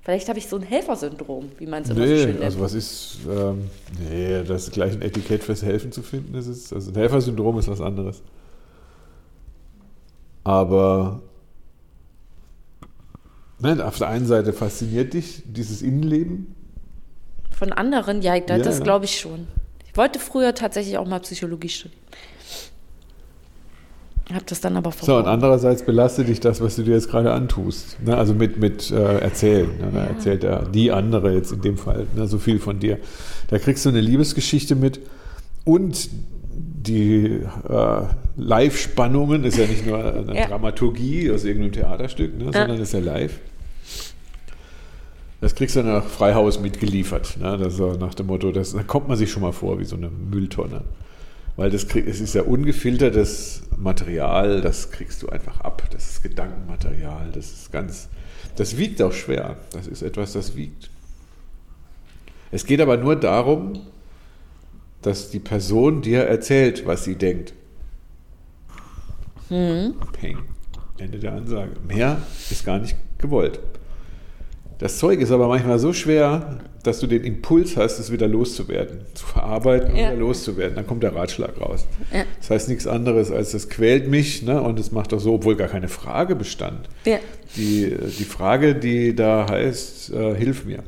Vielleicht 0.03 0.27
habe 0.29 0.39
ich 0.39 0.47
so 0.47 0.55
ein 0.55 0.63
Helfersyndrom, 0.63 1.51
wie 1.59 1.67
man 1.67 1.83
es 1.83 1.89
immer 1.91 1.99
so 2.01 2.05
schön 2.07 2.25
Nee, 2.25 2.31
nennt. 2.33 2.43
also 2.43 2.59
was 2.59 2.73
ist, 2.73 3.17
ähm, 3.29 3.69
nee, 4.09 4.43
das 4.43 4.63
ist 4.63 4.73
gleich 4.73 4.93
ein 4.93 5.01
Etikett 5.03 5.43
fürs 5.43 5.61
Helfen 5.63 5.91
zu 5.91 6.01
finden, 6.01 6.33
das 6.33 6.47
ist, 6.47 6.73
also 6.73 6.91
ein 6.91 6.95
Helfersyndrom 6.95 7.59
ist 7.59 7.67
was 7.67 7.81
anderes. 7.81 8.21
Aber 10.43 11.21
nein, 13.59 13.79
auf 13.81 13.97
der 13.99 14.07
einen 14.09 14.25
Seite 14.25 14.53
fasziniert 14.53 15.13
dich 15.13 15.43
dieses 15.45 15.81
Innenleben. 15.81 16.55
Von 17.51 17.71
anderen, 17.71 18.21
ja, 18.23 18.39
da- 18.39 18.57
Ja, 18.57 18.63
das 18.63 18.81
glaube 18.81 19.05
ich 19.05 19.19
schon. 19.19 19.47
Ich 19.87 19.95
wollte 19.97 20.17
früher 20.19 20.55
tatsächlich 20.55 20.97
auch 20.97 21.07
mal 21.07 21.19
Psychologie 21.19 21.69
studieren. 21.69 21.99
Habe 24.33 24.45
das 24.47 24.61
dann 24.61 24.77
aber 24.77 24.91
So, 24.91 25.17
und 25.17 25.25
andererseits 25.25 25.83
belastet 25.83 26.27
dich 26.27 26.39
das, 26.39 26.61
was 26.61 26.75
du 26.75 26.83
dir 26.83 26.93
jetzt 26.93 27.09
gerade 27.09 27.31
antust. 27.33 27.97
Ne? 28.03 28.15
Also 28.15 28.33
mit, 28.33 28.57
mit 28.57 28.91
äh, 28.91 29.19
Erzählen. 29.19 29.69
Ne? 29.79 29.89
Da 29.93 30.03
erzählt 30.05 30.43
ja 30.43 30.63
die 30.63 30.91
andere 30.91 31.33
jetzt 31.33 31.51
in 31.51 31.61
dem 31.61 31.77
Fall 31.77 32.07
ne? 32.15 32.27
so 32.27 32.37
viel 32.37 32.59
von 32.59 32.79
dir. 32.79 32.97
Da 33.49 33.59
kriegst 33.59 33.85
du 33.85 33.89
eine 33.89 34.01
Liebesgeschichte 34.01 34.75
mit 34.75 34.99
und 35.65 36.09
die 36.53 37.41
äh, 37.69 38.01
Live-Spannungen 38.37 39.43
ist 39.43 39.57
ja 39.57 39.67
nicht 39.67 39.85
nur 39.85 40.03
eine 40.03 40.35
Ja. 40.35 40.47
Dramaturgie 40.47 41.31
aus 41.31 41.43
irgendeinem 41.43 41.73
Theaterstück, 41.73 42.37
ne? 42.37 42.45
sondern 42.45 42.79
ist 42.79 42.93
ja 42.93 42.99
live. 42.99 43.39
Das 45.41 45.55
kriegst 45.55 45.75
du 45.75 45.81
nach 45.81 46.05
Freihaus 46.05 46.59
mitgeliefert. 46.59 47.37
Ne? 47.39 47.57
Das 47.57 47.79
nach 47.99 48.13
dem 48.13 48.27
Motto, 48.27 48.51
das, 48.51 48.73
da 48.73 48.83
kommt 48.83 49.07
man 49.07 49.17
sich 49.17 49.31
schon 49.31 49.41
mal 49.41 49.51
vor 49.51 49.79
wie 49.79 49.85
so 49.85 49.95
eine 49.95 50.09
Mülltonne. 50.09 50.81
Weil 51.55 51.69
das 51.69 51.87
krieg, 51.87 52.07
es 52.07 52.21
ist 52.21 52.33
ja 52.33 52.43
ungefiltertes 52.43 53.63
Material, 53.77 54.61
das 54.61 54.91
kriegst 54.91 55.21
du 55.21 55.29
einfach 55.29 55.59
ab. 55.61 55.83
Das 55.91 56.09
ist 56.09 56.23
Gedankenmaterial, 56.23 57.31
das 57.33 57.51
ist 57.51 57.71
ganz, 57.71 58.09
das 58.55 58.77
wiegt 58.77 59.01
auch 59.01 59.13
schwer. 59.13 59.57
Das 59.73 59.87
ist 59.87 60.01
etwas, 60.01 60.33
das 60.33 60.55
wiegt. 60.55 60.89
Es 62.51 62.65
geht 62.65 62.81
aber 62.81 62.97
nur 62.97 63.15
darum, 63.15 63.79
dass 65.01 65.29
die 65.29 65.39
Person 65.39 66.01
dir 66.01 66.23
erzählt, 66.23 66.85
was 66.85 67.03
sie 67.03 67.15
denkt. 67.15 67.53
Mhm. 69.49 69.95
Peng. 70.13 70.37
Ende 70.97 71.19
der 71.19 71.33
Ansage. 71.33 71.71
Mehr 71.87 72.21
ist 72.49 72.65
gar 72.65 72.79
nicht 72.79 72.95
gewollt. 73.17 73.59
Das 74.81 74.97
Zeug 74.97 75.21
ist 75.21 75.29
aber 75.31 75.47
manchmal 75.47 75.77
so 75.77 75.93
schwer, 75.93 76.57
dass 76.81 76.99
du 76.99 77.05
den 77.05 77.23
Impuls 77.23 77.77
hast, 77.77 77.99
es 77.99 78.11
wieder 78.11 78.27
loszuwerden, 78.27 79.01
zu 79.13 79.27
verarbeiten 79.27 79.91
und 79.91 79.95
Ja. 79.97 80.07
wieder 80.09 80.19
loszuwerden. 80.19 80.75
Dann 80.75 80.87
kommt 80.87 81.03
der 81.03 81.15
Ratschlag 81.15 81.61
raus. 81.61 81.85
Ja. 82.11 82.23
Das 82.39 82.49
heißt 82.49 82.67
nichts 82.69 82.87
anderes 82.87 83.29
als, 83.31 83.53
es 83.53 83.69
quält 83.69 84.07
mich 84.09 84.41
ne? 84.41 84.59
und 84.59 84.79
es 84.79 84.91
macht 84.91 85.11
doch 85.11 85.19
so, 85.19 85.35
obwohl 85.35 85.55
gar 85.55 85.67
keine 85.67 85.87
Frage 85.87 86.35
bestand. 86.35 86.89
Ja. 87.05 87.19
Die, 87.55 87.95
die 88.17 88.23
Frage, 88.23 88.73
die 88.73 89.15
da 89.15 89.45
heißt, 89.47 90.13
äh, 90.13 90.33
hilf 90.35 90.65
mir. 90.65 90.79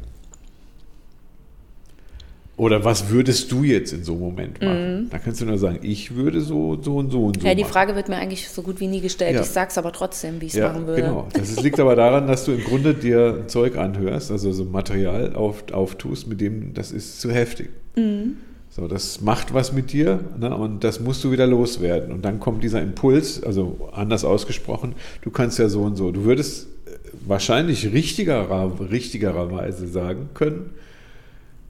Oder 2.56 2.86
was 2.86 3.10
würdest 3.10 3.52
du 3.52 3.64
jetzt 3.64 3.94
in 3.94 4.04
so 4.04 4.12
einem 4.14 4.22
Moment 4.22 4.62
machen? 4.62 5.08
Da 5.10 5.18
kannst 5.18 5.42
du 5.42 5.46
nur 5.46 5.58
sagen, 5.58 5.80
ich 5.82 6.14
würde 6.14 6.40
so, 6.40 6.78
so 6.80 6.98
und 6.98 7.12
so 7.12 7.26
und 7.26 7.36
so 7.38 7.42
Mhm. 7.42 7.48
Ja, 7.48 7.56
die 7.56 7.62
machen. 7.64 7.74
Frage 7.74 7.96
wird 7.96 8.10
mir 8.10 8.18
eigentlich 8.18 8.48
so 8.48 8.62
gut 8.62 8.80
wie 8.80 8.86
nie 8.88 9.02
gestellt. 9.02 9.34
Ja. 9.36 9.42
Ich 9.42 9.48
sag's 9.48 9.78
aber 9.80 9.92
trotzdem, 9.92 10.40
wie 10.40 10.46
ich 10.46 10.54
es 10.54 10.60
Ja, 10.60 10.68
machen 10.72 10.86
würde. 10.86 11.02
genau. 11.02 11.28
Das 11.34 11.50
ist, 11.50 11.64
liegt 11.64 11.80
aber 11.80 11.96
daran, 11.96 12.28
dass 12.28 12.46
du 12.46 12.52
im 12.52 12.64
Grunde 12.64 12.94
dir 12.94 13.40
ein 13.42 13.50
Zeug 13.50 13.76
anhörst, 13.78 14.30
also 14.30 14.52
so 14.52 14.66
Material 14.66 15.34
auf, 15.36 15.64
auftust, 15.72 16.28
mit 16.28 16.42
dem 16.42 16.76
das 16.76 16.92
ist 16.92 17.20
zu 17.22 17.32
heftig. 17.32 17.70
Mhm. 17.96 18.38
So, 18.70 18.88
das 18.88 19.22
macht 19.22 19.54
was 19.56 19.72
mit 19.74 19.92
dir 19.92 20.20
ne, 20.40 20.56
und 20.56 20.84
das 20.84 21.00
musst 21.00 21.24
du 21.24 21.32
wieder 21.32 21.48
loswerden. 21.48 22.12
Und 22.12 22.24
dann 22.24 22.40
kommt 22.40 22.64
dieser 22.64 22.82
Impuls, 22.82 23.42
also 23.42 23.90
anders 23.94 24.24
ausgesprochen, 24.26 24.94
du 25.24 25.32
kannst 25.32 25.58
ja 25.58 25.70
so 25.70 25.82
und 25.82 25.96
so. 25.96 26.12
Du 26.12 26.24
würdest 26.24 26.68
äh, 26.86 26.92
wahrscheinlich 27.28 27.92
richtigerer, 27.94 28.72
richtigererweise 28.92 29.88
sagen 29.88 30.30
können, 30.34 30.58
ne, 30.58 30.70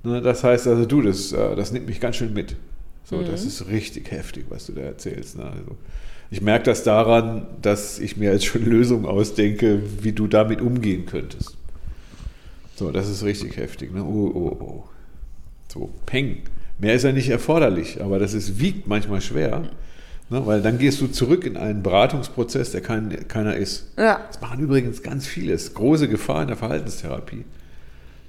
das 0.03 0.43
heißt 0.43 0.67
also, 0.67 0.85
du, 0.85 1.01
das, 1.01 1.31
äh, 1.31 1.55
das 1.55 1.71
nimmt 1.71 1.87
mich 1.87 1.99
ganz 1.99 2.17
schön 2.17 2.33
mit. 2.33 2.55
So, 3.05 3.21
das 3.21 3.45
ist 3.45 3.67
richtig 3.67 4.11
heftig, 4.11 4.45
was 4.49 4.65
du 4.65 4.73
da 4.73 4.81
erzählst. 4.81 5.37
Ne? 5.37 5.43
Also, 5.43 5.77
ich 6.31 6.41
merke 6.41 6.65
das 6.65 6.83
daran, 6.83 7.45
dass 7.61 7.99
ich 7.99 8.17
mir 8.17 8.31
jetzt 8.31 8.45
schon 8.45 8.65
Lösungen 8.69 9.05
ausdenke, 9.05 9.81
wie 10.01 10.13
du 10.13 10.27
damit 10.27 10.61
umgehen 10.61 11.05
könntest. 11.05 11.57
So, 12.75 12.91
das 12.91 13.09
ist 13.09 13.23
richtig 13.23 13.57
heftig. 13.57 13.93
Ne? 13.93 14.03
Oh, 14.03 14.31
oh, 14.33 14.63
oh. 14.63 14.83
So, 15.71 15.89
peng. 16.05 16.37
Mehr 16.79 16.95
ist 16.95 17.03
ja 17.03 17.11
nicht 17.11 17.29
erforderlich, 17.29 18.01
aber 18.01 18.19
das 18.19 18.33
ist, 18.33 18.59
wiegt 18.59 18.87
manchmal 18.87 19.21
schwer, 19.21 19.69
ne? 20.29 20.45
weil 20.45 20.61
dann 20.61 20.79
gehst 20.79 20.99
du 21.01 21.07
zurück 21.07 21.45
in 21.45 21.55
einen 21.55 21.83
Beratungsprozess, 21.83 22.71
der 22.71 22.81
kein, 22.81 23.27
keiner 23.27 23.55
ist. 23.55 23.91
Ja. 23.97 24.21
Das 24.27 24.41
machen 24.41 24.59
übrigens 24.59 25.03
ganz 25.03 25.27
vieles. 25.27 25.75
Große 25.75 26.09
Gefahr 26.09 26.41
in 26.41 26.47
der 26.47 26.57
Verhaltenstherapie. 26.57 27.45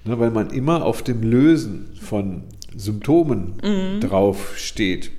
Ne, 0.05 0.19
weil 0.19 0.31
man 0.31 0.51
immer 0.51 0.85
auf 0.85 1.03
dem 1.03 1.23
Lösen 1.23 1.89
von 2.01 2.43
Symptomen 2.77 3.55
drauf 4.01 4.55
steht. 4.59 5.11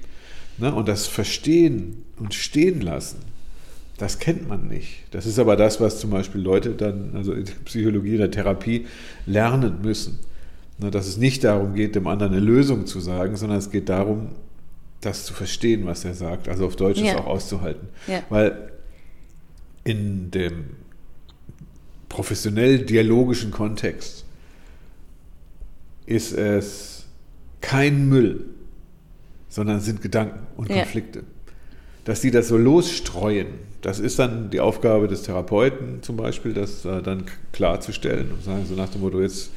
Ne, 0.57 0.73
und 0.73 0.87
das 0.87 1.07
Verstehen 1.07 2.03
und 2.17 2.33
Stehen 2.33 2.81
lassen, 2.81 3.17
das 3.97 4.19
kennt 4.19 4.47
man 4.47 4.67
nicht. 4.67 5.03
Das 5.11 5.25
ist 5.25 5.39
aber 5.39 5.55
das, 5.55 5.79
was 5.81 5.99
zum 5.99 6.09
Beispiel 6.11 6.41
Leute 6.41 6.71
dann, 6.71 7.11
also 7.15 7.33
in 7.33 7.45
der 7.45 7.53
Psychologie, 7.65 8.11
in 8.13 8.17
der 8.19 8.31
Therapie, 8.31 8.85
lernen 9.25 9.81
müssen. 9.81 10.19
Ne, 10.77 10.91
dass 10.91 11.07
es 11.07 11.17
nicht 11.17 11.43
darum 11.43 11.73
geht, 11.73 11.95
dem 11.95 12.05
anderen 12.07 12.33
eine 12.33 12.41
Lösung 12.41 12.85
zu 12.85 12.99
sagen, 12.99 13.37
sondern 13.37 13.57
es 13.57 13.71
geht 13.71 13.89
darum, 13.89 14.29
das 15.01 15.25
zu 15.25 15.33
verstehen, 15.33 15.85
was 15.85 16.03
er 16.03 16.13
sagt. 16.13 16.49
Also 16.49 16.65
auf 16.65 16.75
Deutsch 16.75 16.99
Ja. 16.99 17.13
es 17.13 17.15
auch 17.17 17.27
auszuhalten. 17.27 17.87
Ja. 18.07 18.23
Weil 18.29 18.71
in 19.83 20.31
dem 20.31 20.65
professionell 22.09 22.79
dialogischen 22.79 23.51
Kontext 23.51 24.24
ist 26.05 26.33
es 26.33 27.05
kein 27.61 28.07
Müll, 28.09 28.45
sondern 29.49 29.79
sind 29.79 30.01
Gedanken 30.01 30.45
und 30.57 30.69
Ja. 30.69 30.77
Konflikte. 30.77 31.23
Dass 32.03 32.21
die 32.21 32.29
das 32.31 32.47
so 32.47 32.57
losstreuen, 32.57 33.47
das 33.81 33.99
ist 33.99 34.19
dann 34.19 34.49
die 34.51 34.59
Aufgabe 34.59 35.07
des 35.07 35.23
Therapeuten 35.23 36.03
zum 36.03 36.17
Beispiel, 36.17 36.53
das 36.53 36.85
äh, 36.85 37.01
dann 37.01 37.25
klarzustellen 37.51 38.31
und 38.31 38.43
sagen 38.43 38.65
so 38.67 38.75
nach 38.75 38.89
dem 38.89 39.01
Motto, 39.01 39.21
jetzt 39.21 39.49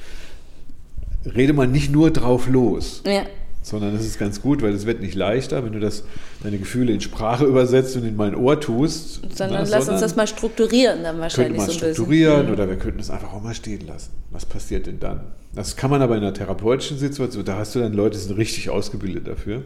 rede 1.34 1.52
mal 1.52 1.66
nicht 1.66 1.90
nur 1.92 2.10
drauf 2.10 2.48
los, 2.48 3.02
Ja. 3.06 3.26
Sondern 3.68 3.94
das 3.94 4.04
ist 4.04 4.18
ganz 4.18 4.42
gut, 4.42 4.62
weil 4.62 4.72
es 4.72 4.86
wird 4.86 5.00
nicht 5.00 5.14
leichter, 5.14 5.64
wenn 5.64 5.72
du 5.72 5.80
das, 5.80 6.04
deine 6.42 6.58
Gefühle 6.58 6.92
in 6.92 7.00
Sprache 7.00 7.44
übersetzt 7.44 7.96
und 7.96 8.04
in 8.04 8.16
mein 8.16 8.34
Ohr 8.34 8.60
tust. 8.60 9.20
Sondern 9.36 9.64
na, 9.64 9.70
lass 9.70 9.88
uns 9.88 10.00
das 10.00 10.16
mal 10.16 10.26
strukturieren 10.26 11.02
dann 11.02 11.18
wahrscheinlich 11.20 11.60
so 11.62 11.62
ein 11.62 11.66
bisschen. 11.68 11.94
strukturieren 11.94 12.50
oder 12.50 12.68
wir 12.68 12.76
könnten 12.76 13.00
es 13.00 13.10
einfach 13.10 13.32
auch 13.32 13.42
mal 13.42 13.54
stehen 13.54 13.86
lassen. 13.86 14.10
Was 14.30 14.46
passiert 14.46 14.86
denn 14.86 15.00
dann? 15.00 15.20
Das 15.54 15.76
kann 15.76 15.90
man 15.90 16.02
aber 16.02 16.16
in 16.16 16.22
einer 16.22 16.34
therapeutischen 16.34 16.98
Situation, 16.98 17.44
da 17.44 17.56
hast 17.56 17.74
du 17.74 17.80
dann 17.80 17.92
Leute, 17.92 18.16
die 18.16 18.24
sind 18.24 18.36
richtig 18.36 18.70
ausgebildet 18.70 19.28
dafür. 19.28 19.62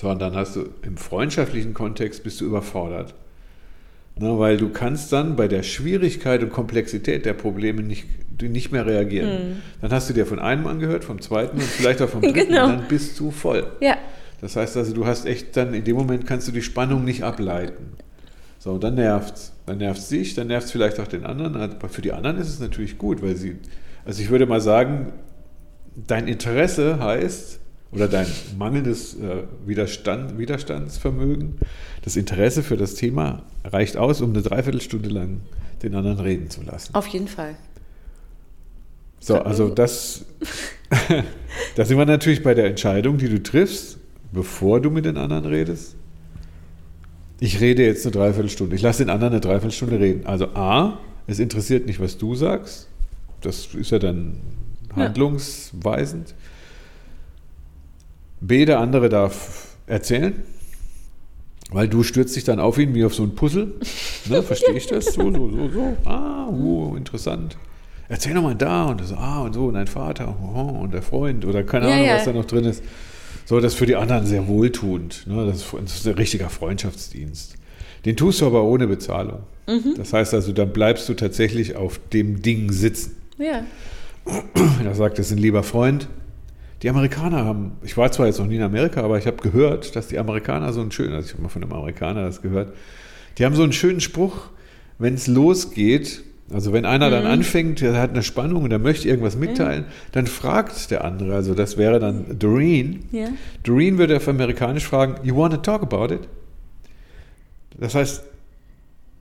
So, 0.00 0.10
und 0.10 0.20
dann 0.20 0.34
hast 0.34 0.56
du 0.56 0.68
im 0.82 0.96
freundschaftlichen 0.96 1.74
Kontext 1.74 2.24
bist 2.24 2.40
du 2.40 2.46
überfordert. 2.46 3.14
Ne, 4.16 4.38
weil 4.38 4.56
du 4.56 4.68
kannst 4.68 5.12
dann 5.12 5.34
bei 5.34 5.48
der 5.48 5.64
Schwierigkeit 5.64 6.42
und 6.42 6.50
Komplexität 6.50 7.26
der 7.26 7.32
Probleme 7.32 7.82
nicht, 7.82 8.06
nicht 8.42 8.72
mehr 8.72 8.86
reagieren. 8.86 9.62
Dann 9.80 9.90
hast 9.92 10.08
du 10.10 10.14
dir 10.14 10.26
von 10.26 10.38
einem 10.38 10.66
angehört, 10.66 11.04
vom 11.04 11.20
zweiten 11.20 11.56
und 11.56 11.62
vielleicht 11.64 12.02
auch 12.02 12.08
vom 12.08 12.20
dritten 12.22 12.48
Genau. 12.50 12.64
und 12.66 12.70
dann 12.78 12.88
bist 12.88 13.18
du 13.20 13.30
voll. 13.30 13.66
Ja. 13.80 13.96
Das 14.40 14.56
heißt 14.56 14.76
also, 14.76 14.92
du 14.92 15.06
hast 15.06 15.24
echt 15.26 15.56
dann, 15.56 15.72
in 15.74 15.84
dem 15.84 15.96
Moment 15.96 16.26
kannst 16.26 16.48
du 16.48 16.52
die 16.52 16.62
Spannung 16.62 17.04
nicht 17.04 17.22
ableiten. 17.22 17.92
So, 18.58 18.72
und 18.72 18.84
dann 18.84 18.94
nervt's. 18.94 19.52
Dann 19.66 19.78
nervt's 19.78 20.08
dich, 20.08 20.34
dann 20.34 20.48
nervt's 20.48 20.70
vielleicht 20.70 21.00
auch 21.00 21.06
den 21.06 21.24
anderen. 21.24 21.54
Aber 21.56 21.88
für 21.88 22.02
die 22.02 22.12
anderen 22.12 22.38
ist 22.38 22.48
es 22.48 22.60
natürlich 22.60 22.98
gut, 22.98 23.22
weil 23.22 23.36
sie, 23.36 23.56
also 24.04 24.20
ich 24.22 24.30
würde 24.30 24.46
mal 24.46 24.60
sagen, 24.60 25.12
dein 26.06 26.28
Interesse 26.28 26.98
heißt, 26.98 27.60
oder 27.92 28.08
dein 28.08 28.26
mangelndes 28.58 29.14
äh, 29.14 29.44
Widerstand, 29.66 30.36
Widerstandsvermögen, 30.36 31.58
das 32.02 32.16
Interesse 32.16 32.62
für 32.64 32.76
das 32.76 32.94
Thema 32.96 33.44
reicht 33.64 33.96
aus, 33.96 34.20
um 34.20 34.30
eine 34.30 34.42
Dreiviertelstunde 34.42 35.08
lang 35.08 35.42
den 35.82 35.94
anderen 35.94 36.18
reden 36.18 36.50
zu 36.50 36.62
lassen. 36.62 36.92
Auf 36.94 37.06
jeden 37.06 37.28
Fall. 37.28 37.54
So, 39.24 39.38
also 39.38 39.70
das, 39.70 40.26
da 41.76 41.84
sind 41.86 41.96
wir 41.96 42.04
natürlich 42.04 42.42
bei 42.42 42.52
der 42.52 42.66
Entscheidung, 42.66 43.16
die 43.16 43.30
du 43.30 43.42
triffst, 43.42 43.96
bevor 44.32 44.82
du 44.82 44.90
mit 44.90 45.06
den 45.06 45.16
anderen 45.16 45.46
redest. 45.46 45.96
Ich 47.40 47.58
rede 47.58 47.86
jetzt 47.86 48.04
eine 48.04 48.12
Dreiviertelstunde. 48.12 48.76
Ich 48.76 48.82
lasse 48.82 49.02
den 49.02 49.08
anderen 49.08 49.32
eine 49.32 49.40
Dreiviertelstunde 49.40 49.98
reden. 49.98 50.26
Also 50.26 50.48
A, 50.48 50.98
es 51.26 51.38
interessiert 51.38 51.86
nicht, 51.86 52.00
was 52.00 52.18
du 52.18 52.34
sagst. 52.34 52.90
Das 53.40 53.74
ist 53.74 53.90
ja 53.92 53.98
dann 53.98 54.36
Ja. 54.90 55.04
handlungsweisend. 55.04 56.34
B, 58.42 58.66
der 58.66 58.78
andere 58.78 59.08
darf 59.08 59.78
erzählen, 59.86 60.34
weil 61.70 61.88
du 61.88 62.02
stürzt 62.02 62.36
dich 62.36 62.44
dann 62.44 62.60
auf 62.60 62.76
ihn 62.76 62.94
wie 62.94 63.06
auf 63.06 63.14
so 63.14 63.22
ein 63.22 63.34
Puzzle. 63.34 63.72
Ne, 64.28 64.42
verstehe 64.42 64.74
ich 64.76 64.86
das? 64.86 65.06
So, 65.06 65.32
so, 65.32 65.50
so, 65.50 65.70
so. 65.70 65.96
Ah, 66.04 66.46
uh, 66.50 66.94
interessant. 66.94 67.56
Erzähl 68.08 68.34
doch 68.34 68.42
mal 68.42 68.54
da 68.54 68.84
und 68.84 69.04
so, 69.04 69.14
ah, 69.14 69.42
und 69.42 69.54
so, 69.54 69.66
und 69.66 69.74
dein 69.74 69.86
Vater 69.86 70.36
oh, 70.42 70.82
und 70.82 70.92
der 70.92 71.02
Freund 71.02 71.44
oder 71.44 71.62
keine 71.62 71.88
Ja, 71.88 71.94
Ahnung, 71.94 72.06
ja. 72.06 72.16
was 72.16 72.24
da 72.24 72.32
noch 72.32 72.44
drin 72.44 72.64
ist. 72.64 72.82
So, 73.46 73.60
das 73.60 73.72
ist 73.72 73.78
für 73.78 73.86
die 73.86 73.96
anderen 73.96 74.26
sehr 74.26 74.46
wohltuend. 74.46 75.26
Ne? 75.26 75.46
Das, 75.46 75.56
ist, 75.56 75.72
das 75.72 75.94
ist 75.96 76.06
ein 76.06 76.14
richtiger 76.14 76.48
Freundschaftsdienst. 76.48 77.56
Den 78.04 78.16
tust 78.16 78.40
du 78.40 78.46
aber 78.46 78.62
ohne 78.62 78.86
Bezahlung. 78.86 79.40
Mhm. 79.66 79.94
Das 79.96 80.12
heißt 80.12 80.34
also, 80.34 80.52
dann 80.52 80.72
bleibst 80.72 81.08
du 81.08 81.14
tatsächlich 81.14 81.76
auf 81.76 82.00
dem 82.12 82.42
Ding 82.42 82.70
sitzen. 82.72 83.16
Ja. 83.38 83.64
Er 84.84 84.94
sagt, 84.94 85.18
ist 85.18 85.32
ein 85.32 85.38
lieber 85.38 85.62
Freund. 85.62 86.08
Die 86.82 86.90
Amerikaner 86.90 87.44
haben, 87.44 87.72
ich 87.82 87.96
war 87.96 88.12
zwar 88.12 88.26
jetzt 88.26 88.38
noch 88.38 88.46
nie 88.46 88.56
in 88.56 88.62
Amerika, 88.62 89.02
aber 89.02 89.16
ich 89.18 89.26
habe 89.26 89.38
gehört, 89.38 89.96
dass 89.96 90.08
die 90.08 90.18
Amerikaner 90.18 90.72
so 90.72 90.80
einen 90.80 90.92
schönen, 90.92 91.14
also 91.14 91.26
ich 91.26 91.32
habe 91.32 91.42
mal 91.42 91.48
von 91.48 91.62
einem 91.62 91.72
Amerikaner 91.72 92.24
das 92.24 92.42
gehört, 92.42 92.74
die 93.38 93.44
haben 93.44 93.54
so 93.54 93.62
einen 93.62 93.72
schönen 93.72 94.00
Spruch, 94.00 94.48
wenn 94.98 95.14
es 95.14 95.26
losgeht, 95.26 96.22
also 96.52 96.72
wenn 96.72 96.84
einer 96.84 97.08
Mhm. 97.08 97.12
dann 97.12 97.26
anfängt, 97.26 97.80
der 97.80 97.94
hat 98.00 98.10
eine 98.10 98.22
Spannung 98.22 98.62
und 98.64 98.70
er 98.70 98.78
möchte 98.78 99.08
irgendwas 99.08 99.36
mitteilen, 99.36 99.84
dann 100.12 100.26
fragt 100.26 100.90
der 100.90 101.04
andere, 101.04 101.34
also 101.34 101.54
das 101.54 101.76
wäre 101.78 101.98
dann 102.00 102.38
Doreen, 102.38 103.04
Ja. 103.12 103.28
Doreen 103.62 103.98
würde 103.98 104.16
auf 104.16 104.28
Amerikanisch 104.28 104.84
fragen, 104.84 105.16
you 105.26 105.36
want 105.36 105.54
to 105.54 105.60
talk 105.60 105.82
about 105.82 106.12
it? 106.14 106.20
Das 107.78 107.94
heißt, 107.94 108.22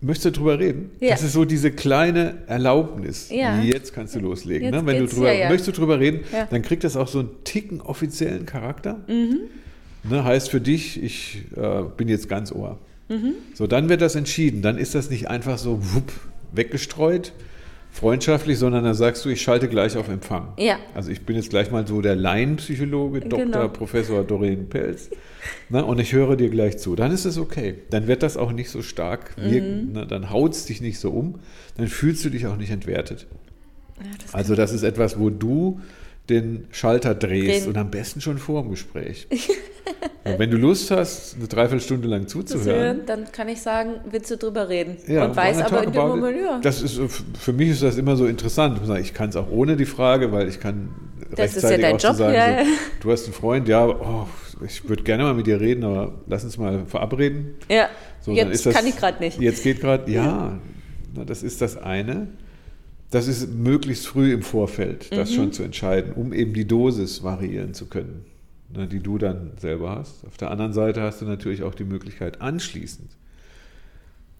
möchtest 0.01 0.25
du 0.25 0.31
drüber 0.39 0.59
reden? 0.59 0.91
Ja. 0.99 1.11
Das 1.11 1.23
ist 1.23 1.33
so 1.33 1.45
diese 1.45 1.71
kleine 1.71 2.35
Erlaubnis. 2.47 3.29
Ja. 3.31 3.59
Jetzt 3.61 3.93
kannst 3.93 4.15
du 4.15 4.19
loslegen. 4.19 4.69
Ne? 4.69 4.85
Wenn 4.85 4.99
du 4.99 5.07
drüber, 5.07 5.31
ja, 5.31 5.39
ja. 5.43 5.49
möchtest 5.49 5.69
du 5.69 5.71
drüber 5.81 5.99
reden, 5.99 6.21
Ja. 6.31 6.43
Mhm. 6.43 6.47
dann 6.51 6.61
kriegt 6.61 6.83
das 6.83 6.95
auch 6.97 7.07
so 7.07 7.19
einen 7.19 7.29
ticken 7.45 7.81
offiziellen 7.81 8.45
Charakter. 8.45 8.99
Ne? 9.07 10.23
Heißt 10.25 10.49
für 10.49 10.59
dich, 10.61 11.01
ich 11.01 11.43
äh, 11.55 11.83
bin 11.95 12.09
jetzt 12.09 12.27
ganz 12.27 12.51
Ohr. 12.51 12.77
Mhm. 13.09 13.33
So, 13.53 13.65
dann 13.65 13.87
wird 13.89 14.01
das 14.01 14.15
entschieden. 14.15 14.61
Dann 14.61 14.77
ist 14.77 14.93
das 14.93 15.09
nicht 15.09 15.29
einfach 15.29 15.57
so 15.57 15.79
wupp, 15.93 16.11
weggestreut, 16.53 17.33
freundschaftlich, 17.91 18.57
sondern 18.57 18.83
dann 18.83 18.95
sagst 18.95 19.23
du, 19.23 19.29
ich 19.29 19.41
schalte 19.41 19.67
gleich 19.67 19.95
auf 19.97 20.09
Empfang. 20.09 20.53
Ja. 20.57 20.77
Also 20.95 21.11
ich 21.11 21.21
bin 21.21 21.35
jetzt 21.35 21.51
gleich 21.51 21.69
mal 21.71 21.85
so 21.85 22.01
der 22.01 22.15
Laienpsychologe, 22.15 23.21
Dr. 23.21 23.45
Genau. 23.45 23.67
Professor 23.67 24.23
Doreen 24.23 24.67
Pelz. 24.67 25.09
Ne, 25.69 25.85
und 25.85 25.99
ich 25.99 26.13
höre 26.13 26.35
dir 26.35 26.49
gleich 26.49 26.77
zu. 26.79 26.95
Dann 26.95 27.11
ist 27.11 27.25
es 27.25 27.37
okay. 27.37 27.75
Dann 27.91 28.07
wird 28.07 28.23
das 28.23 28.37
auch 28.37 28.51
nicht 28.51 28.69
so 28.69 28.81
stark 28.81 29.35
wirken. 29.37 29.87
Mhm. 29.87 29.91
Ne, 29.93 30.07
dann 30.07 30.29
haut 30.29 30.53
es 30.53 30.65
dich 30.65 30.81
nicht 30.81 30.99
so 30.99 31.11
um. 31.11 31.35
Dann 31.77 31.87
fühlst 31.87 32.25
du 32.25 32.29
dich 32.29 32.47
auch 32.47 32.57
nicht 32.57 32.71
entwertet. 32.71 33.27
ja 33.99 34.05
das 34.21 34.33
Also 34.33 34.55
das 34.55 34.73
ist 34.73 34.83
etwas, 34.83 35.19
wo 35.19 35.29
du 35.29 35.79
den 36.29 36.67
Schalter 36.71 37.15
drehst 37.15 37.65
Drehen. 37.65 37.69
und 37.69 37.77
am 37.77 37.91
besten 37.91 38.21
schon 38.21 38.37
vor 38.37 38.61
dem 38.61 38.71
Gespräch. 38.71 39.27
und 40.23 40.39
wenn 40.39 40.49
du 40.49 40.57
Lust 40.57 40.89
hast, 40.89 41.35
eine 41.35 41.47
Dreiviertelstunde 41.47 42.07
lang 42.07 42.27
zu 42.27 42.43
zuzuhören, 42.43 42.79
hören, 42.79 43.05
dann 43.05 43.31
kann 43.31 43.49
ich 43.49 43.61
sagen, 43.61 43.95
willst 44.09 44.31
du 44.31 44.37
drüber 44.37 44.69
reden? 44.69 44.97
ja, 45.07 45.25
und 45.25 45.35
weiß 45.35 45.61
aber 45.63 45.83
in 45.83 45.91
dem? 45.91 46.07
Moment, 46.07 46.37
ja, 46.37 46.59
Das 46.61 46.81
ist, 46.81 46.99
für 47.39 47.51
mich 47.51 47.69
ist 47.69 47.83
das 47.83 47.97
immer 47.97 48.15
so 48.15 48.25
interessant. 48.25 48.79
Ich 49.01 49.13
kann 49.13 49.29
es 49.29 49.35
auch 49.35 49.51
ohne 49.51 49.75
die 49.75 49.85
Frage, 49.85 50.31
weil 50.31 50.47
ich 50.47 50.61
kann 50.61 50.89
Das 51.35 51.57
ist 51.57 51.63
ja 51.63 51.69
rechtzeitig 51.69 51.81
dein 51.81 51.95
auch 51.95 51.99
Job, 51.99 52.15
sagen, 52.15 52.33
ja, 52.33 52.51
ja. 52.51 52.63
so, 52.63 52.71
du 53.01 53.11
hast 53.11 53.25
einen 53.25 53.33
Freund, 53.33 53.67
ja, 53.67 53.85
oh, 53.85 54.27
ich 54.65 54.87
würde 54.87 55.03
gerne 55.03 55.23
mal 55.23 55.33
mit 55.33 55.45
dir 55.45 55.59
reden, 55.59 55.83
aber 55.83 56.13
lass 56.27 56.45
uns 56.45 56.57
mal 56.57 56.85
verabreden. 56.85 57.55
ja. 57.69 57.89
So, 58.21 58.31
jetzt 58.31 58.53
ist 58.53 58.65
das, 58.65 58.75
kann 58.75 58.87
ich 58.87 58.95
gerade 58.95 59.21
nicht. 59.21 59.41
Jetzt 59.41 59.63
geht 59.63 59.81
gerade, 59.81 60.09
ja, 60.09 60.57
na, 61.13 61.25
das 61.25 61.43
ist 61.43 61.61
das 61.61 61.75
eine. 61.75 62.29
Das 63.13 63.27
ist 63.27 63.47
möglichst 63.53 64.07
früh 64.07 64.33
im 64.33 64.41
Vorfeld, 64.41 65.15
das 65.15 65.29
Mhm. 65.29 65.35
schon 65.35 65.53
zu 65.53 65.61
entscheiden, 65.61 66.13
um 66.13 66.33
eben 66.33 66.53
die 66.53 66.65
Dosis 66.65 67.21
variieren 67.21 67.75
zu 67.75 67.85
können, 67.85 68.25
ne, 68.75 68.87
die 68.87 68.99
du 69.01 69.19
dann 69.19 69.51
selber 69.59 69.91
hast. 69.95 70.25
Auf 70.25 70.35
der 70.37 70.49
anderen 70.49 70.73
Seite 70.73 71.01
hast 71.03 71.21
du 71.21 71.25
natürlich 71.25 71.61
auch 71.61 71.75
die 71.75 71.83
Möglichkeit 71.83 72.41
anschließend. 72.41 73.11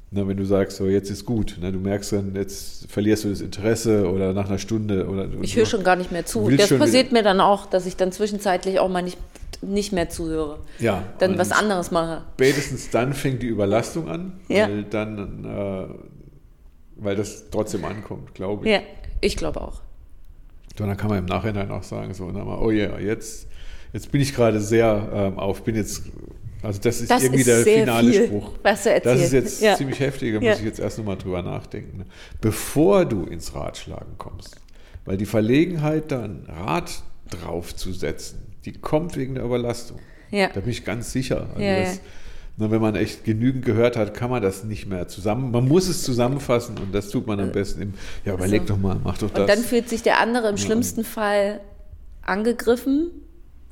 Na, 0.10 0.27
wenn 0.27 0.38
du 0.38 0.46
sagst, 0.46 0.77
so 0.77 0.88
jetzt 0.88 1.12
ist 1.12 1.24
gut, 1.25 1.58
ne, 1.62 1.72
du 1.72 1.77
merkst 1.80 2.13
dann, 2.13 2.34
jetzt 2.36 2.89
verlierst 2.92 3.25
du 3.25 3.30
das 3.30 3.42
Interesse 3.42 4.10
oder 4.10 4.34
nach 4.34 4.48
einer 4.48 4.58
Stunde 4.58 5.08
oder 5.08 5.27
Ich 5.42 5.56
höre 5.56 5.68
schon 5.68 5.84
gar 5.84 5.96
nicht 5.96 6.12
mehr 6.12 6.25
zu. 6.25 6.50
Das 6.50 6.70
passiert 6.70 7.12
mir 7.12 7.22
dann 7.22 7.42
auch, 7.42 7.68
dass 7.68 7.86
ich 7.86 7.96
dann 7.96 8.12
zwischenzeitlich 8.12 8.80
auch 8.80 8.89
mal 8.89 9.03
nicht, 9.03 9.20
nicht 9.62 9.94
mehr 9.94 10.10
zuhöre. 10.10 10.58
ja, 10.80 11.03
Dann 11.20 11.38
was 11.38 11.51
anderes 11.51 11.92
mache. 11.92 12.22
Spätestens 12.36 12.89
dann 12.89 13.13
fängt 13.13 13.44
die 13.44 13.48
Überlastung 13.48 14.08
an, 14.10 14.34
Ja. 14.50 14.68
weil 14.68 14.84
dann, 14.84 15.46
äh, 15.46 16.12
weil 16.95 17.15
das 17.15 17.50
trotzdem 17.50 17.83
ankommt, 17.85 18.33
glaube 18.33 18.65
ich. 18.65 18.71
Ja, 18.73 18.81
ich 19.21 19.35
glaube 19.35 19.62
auch. 19.62 19.81
Und 20.79 20.88
dann 20.88 20.97
kann 20.97 21.09
man 21.09 21.19
im 21.19 21.25
Nachhinein 21.25 21.69
auch 21.71 21.83
sagen, 21.83 22.13
so, 22.13 22.29
na, 22.31 22.43
mal, 22.43 22.57
oh 22.59 22.71
ja, 22.71 22.97
jetzt, 23.00 23.47
jetzt 23.93 24.12
bin 24.12 24.21
ich 24.21 24.33
gerade 24.33 24.59
sehr 24.59 25.09
ähm, 25.13 25.38
auf, 25.38 25.63
bin 25.63 25.75
jetzt, 25.75 26.03
also 26.63 26.79
das 26.81 27.01
ist 27.01 27.12
Das 27.12 27.21
irgendwie 27.23 27.41
ist 27.41 27.47
der 27.47 27.57
finale 27.63 28.12
viel, 28.12 28.25
Spruch. 28.27 28.53
was 28.63 28.83
du 28.83 29.00
Das 29.01 29.21
ist 29.21 29.33
jetzt 29.33 29.62
Ja. 29.62 29.75
ziemlich 29.75 30.00
heftig, 30.00 30.33
da 30.33 30.39
Ja. 30.41 30.50
muss 30.51 30.59
ich 30.59 30.65
jetzt 30.65 30.79
erst 30.79 30.97
nochmal 30.97 31.17
drüber 31.17 31.41
nachdenken. 31.43 32.00
Ne? 32.00 32.05
Bevor 32.41 33.05
du 33.05 33.25
ins 33.25 33.53
Ratschlagen 33.53 34.17
kommst. 34.17 34.55
Weil 35.05 35.17
die 35.17 35.25
Verlegenheit, 35.25 36.12
da 36.12 36.23
ein 36.23 36.45
Rad 36.47 37.03
draufzusetzen, 37.29 38.39
die 38.65 38.73
kommt 38.73 39.15
wegen 39.17 39.35
der 39.35 39.43
Überlastung. 39.43 40.00
Ja. 40.31 40.47
Da 40.47 40.62
bin 40.62 40.69
ich 40.71 40.83
ganz 40.85 41.12
sicher. 41.12 41.47
Also 41.51 41.62
Ja, 41.62 41.79
das, 41.81 41.95
ja. 41.97 42.01
Na, 42.55 42.69
wenn 42.69 42.81
man 42.81 42.95
echt 42.95 43.24
genügend 43.24 43.65
gehört 43.65 43.98
hat, 43.98 44.13
kann 44.13 44.29
man 44.29 44.41
das 44.41 44.63
nicht 44.63 44.86
mehr 44.88 45.07
zusammen. 45.07 45.51
Man 45.51 45.67
muss 45.67 45.88
es 45.88 46.03
zusammenfassen 46.03 46.77
und 46.77 46.93
das 46.93 47.10
tut 47.10 47.25
man 47.25 47.39
am 47.39 47.51
besten 47.51 47.81
im, 47.81 47.93
ja, 48.25 48.36
überleg 48.36 48.67
doch 48.67 48.77
mal, 48.77 49.00
mach 49.03 49.17
doch 49.17 49.31
das. 49.31 49.41
Und 49.41 49.50
dann 49.50 49.60
fühlt 49.60 49.89
sich 49.89 50.03
der 50.03 50.19
andere 50.19 50.50
im 50.50 50.57
schlimmsten 50.57 51.03
Fall 51.03 51.62
angegriffen 52.22 53.10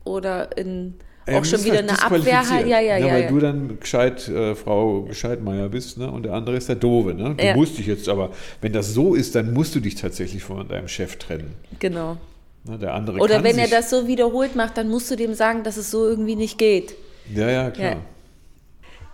oder 0.04 0.58
in 0.58 0.96
Ja, 1.28 1.38
auch 1.38 1.42
du 1.42 1.50
schon 1.50 1.64
wieder 1.64 1.76
halt 1.76 1.90
eine 1.90 2.04
Abwehr. 2.04 2.44
Ja, 2.66 2.80
ja, 2.80 3.00
ne, 3.00 3.06
ja. 3.06 3.14
Weil 3.14 3.22
ja. 3.22 3.30
du 3.30 3.40
dann 3.40 3.80
gescheit 3.80 4.28
äh, 4.28 4.56
Frau 4.56 5.04
Gescheitmeier 5.04 5.70
bist 5.70 6.00
ne? 6.00 6.10
und 6.10 6.24
der 6.24 6.34
andere 6.34 6.58
ist 6.58 6.68
der 6.68 6.76
Doofe. 6.76 7.14
Ne? 7.14 7.36
Du 7.38 7.46
Ja. 7.46 7.56
musst 7.56 7.78
dich 7.78 7.86
jetzt 7.86 8.10
aber, 8.10 8.32
wenn 8.62 8.74
das 8.74 8.94
so 8.96 9.14
ist, 9.14 9.36
dann 9.36 9.54
musst 9.54 9.76
du 9.76 9.80
dich 9.80 9.94
tatsächlich 9.94 10.44
von 10.44 10.68
deinem 10.68 10.88
Chef 10.88 11.18
trennen. 11.18 11.54
Genau. 11.78 12.18
Ne? 12.64 12.80
Der 12.80 12.96
andere 12.96 13.20
Oder 13.20 13.44
wenn 13.44 13.60
er 13.60 13.68
das 13.68 13.92
so 13.92 14.08
wiederholt 14.08 14.56
macht, 14.56 14.78
dann 14.78 14.90
musst 14.90 15.12
du 15.12 15.16
dem 15.16 15.36
sagen, 15.36 15.64
dass 15.64 15.78
es 15.78 15.92
so 15.92 16.08
irgendwie 16.08 16.36
nicht 16.36 16.58
geht. 16.58 16.96
Ja, 17.34 17.50
ja, 17.50 17.70
klar. 17.70 17.98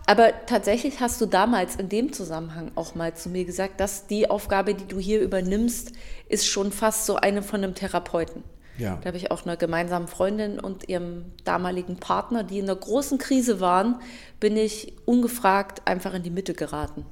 Aber 0.10 0.32
tatsächlich 0.46 1.02
hast 1.02 1.20
du 1.20 1.26
damals 1.26 1.76
in 1.76 1.90
dem 1.90 2.14
Zusammenhang 2.14 2.72
auch 2.76 2.96
mal 2.96 3.14
zu 3.14 3.28
mir 3.28 3.44
gesagt, 3.44 3.82
dass 3.82 4.08
die 4.08 4.30
Aufgabe, 4.30 4.74
die 4.74 4.86
du 4.88 5.00
hier 5.00 5.22
übernimmst, 5.22 5.92
ist 6.30 6.48
schon 6.48 6.72
fast 6.72 7.06
so 7.06 7.18
eine 7.18 7.44
von 7.44 7.62
einem 7.62 7.76
Therapeuten. 7.76 8.44
Ja. 8.78 8.98
Da 9.02 9.08
habe 9.08 9.18
ich 9.18 9.32
auch 9.32 9.46
eine 9.46 9.58
gemeinsame 9.58 10.08
Freundin 10.08 10.62
und 10.62 10.88
ihrem 10.88 11.26
damaligen 11.44 11.98
Partner, 11.98 12.46
die 12.46 12.60
in 12.60 12.66
einer 12.70 12.80
großen 12.80 13.18
Krise 13.18 13.60
waren, 13.60 14.00
bin 14.40 14.56
ich 14.56 14.94
ungefragt 15.06 15.82
einfach 15.86 16.14
in 16.14 16.24
die 16.24 16.30
Mitte 16.30 16.54
geraten. 16.54 17.06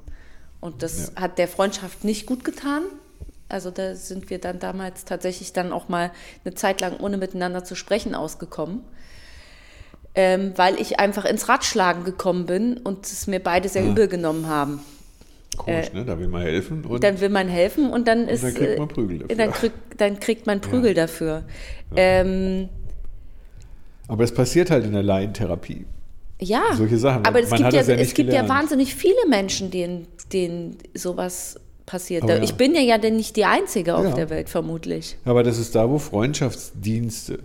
Und 0.60 0.82
das 0.82 1.12
Ja. 1.14 1.22
hat 1.22 1.36
der 1.36 1.48
Freundschaft 1.48 2.02
nicht 2.02 2.24
gut 2.24 2.44
getan. 2.44 2.84
Also 3.50 3.70
da 3.70 3.94
sind 3.94 4.30
wir 4.30 4.38
dann 4.40 4.58
damals 4.58 5.04
tatsächlich 5.04 5.52
dann 5.52 5.70
auch 5.70 5.90
mal 5.90 6.12
eine 6.46 6.54
Zeit 6.54 6.80
lang 6.80 6.98
ohne 6.98 7.18
miteinander 7.18 7.62
zu 7.62 7.74
sprechen 7.74 8.14
ausgekommen 8.14 8.82
ähm, 10.16 10.52
weil 10.56 10.80
ich 10.80 10.98
einfach 10.98 11.24
ins 11.24 11.48
Ratschlagen 11.48 12.02
gekommen 12.04 12.46
bin 12.46 12.78
und 12.78 13.06
es 13.06 13.26
mir 13.26 13.38
beide 13.40 13.68
sehr 13.68 13.84
übel 13.84 14.08
genommen 14.08 14.48
haben. 14.48 14.80
Komisch, 15.56 15.92
ne? 15.92 16.04
Da 16.04 16.18
will 16.18 16.28
man 16.28 16.42
helfen 16.42 16.84
und 16.84 16.96
Äh, 16.96 17.00
Dann 17.00 17.20
will 17.20 17.28
man 17.28 17.48
helfen 17.48 17.90
und 17.90 18.08
dann 18.08 18.26
ist 18.28 18.42
dann 18.42 18.54
kriegt 18.54 18.78
man 18.78 18.88
äh, 18.88 18.92
Prügel 18.92 19.18
dafür. 19.20 19.36
Dann, 19.36 19.52
krieg, 19.52 19.72
dann 19.96 20.20
kriegt 20.20 20.46
man 20.46 20.60
Prügel 20.60 20.92
dafür. 20.94 21.44
Ähm, 21.94 22.68
aber 24.08 24.24
es 24.24 24.32
passiert 24.34 24.70
halt 24.70 24.84
in 24.84 24.92
der 24.92 25.02
Laientherapie. 25.02 25.86
ja, 26.40 26.62
Solche 26.76 26.98
Sachen. 26.98 27.24
aber 27.24 27.40
es 27.40 27.50
Man 27.50 27.60
gibt, 27.62 27.72
ja, 27.72 27.80
ja 27.82 27.94
es 27.94 28.12
gibt 28.14 28.32
ja 28.32 28.48
wahnsinnig 28.48 28.94
viele 28.94 29.16
Menschen, 29.28 29.70
denen, 29.70 30.06
denen 30.32 30.76
sowas 30.94 31.58
passiert. 31.86 32.22
Aber 32.24 32.36
ja. 32.36 32.42
Ich 32.42 32.54
bin 32.54 32.74
ja, 32.74 32.80
ja 32.82 32.98
denn 32.98 33.16
nicht 33.16 33.36
die 33.36 33.44
Einzige 33.46 33.96
auf 33.96 34.04
Ja. 34.04 34.12
der 34.14 34.28
Welt, 34.30 34.48
vermutlich. 34.50 35.16
Aber 35.24 35.42
das 35.42 35.58
ist 35.58 35.74
da, 35.74 35.88
wo 35.88 35.98
Freundschaftsdienste, 35.98 37.38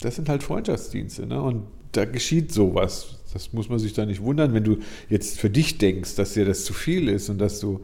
das 0.00 0.16
sind 0.16 0.28
halt 0.28 0.42
Freundschaftsdienste, 0.42 1.26
ne? 1.26 1.42
Und 1.42 1.64
da 1.92 2.04
geschieht 2.04 2.52
sowas. 2.52 3.16
Das 3.32 3.52
muss 3.52 3.68
man 3.68 3.78
sich 3.78 3.92
da 3.92 4.06
nicht 4.06 4.22
wundern, 4.22 4.54
wenn 4.54 4.64
du 4.64 4.78
jetzt 5.10 5.38
für 5.38 5.50
dich 5.50 5.78
denkst, 5.78 6.14
dass 6.16 6.34
dir 6.34 6.44
das 6.44 6.64
zu 6.64 6.72
viel 6.72 7.08
ist 7.08 7.28
und 7.28 7.38
dass 7.38 7.60
du, 7.60 7.80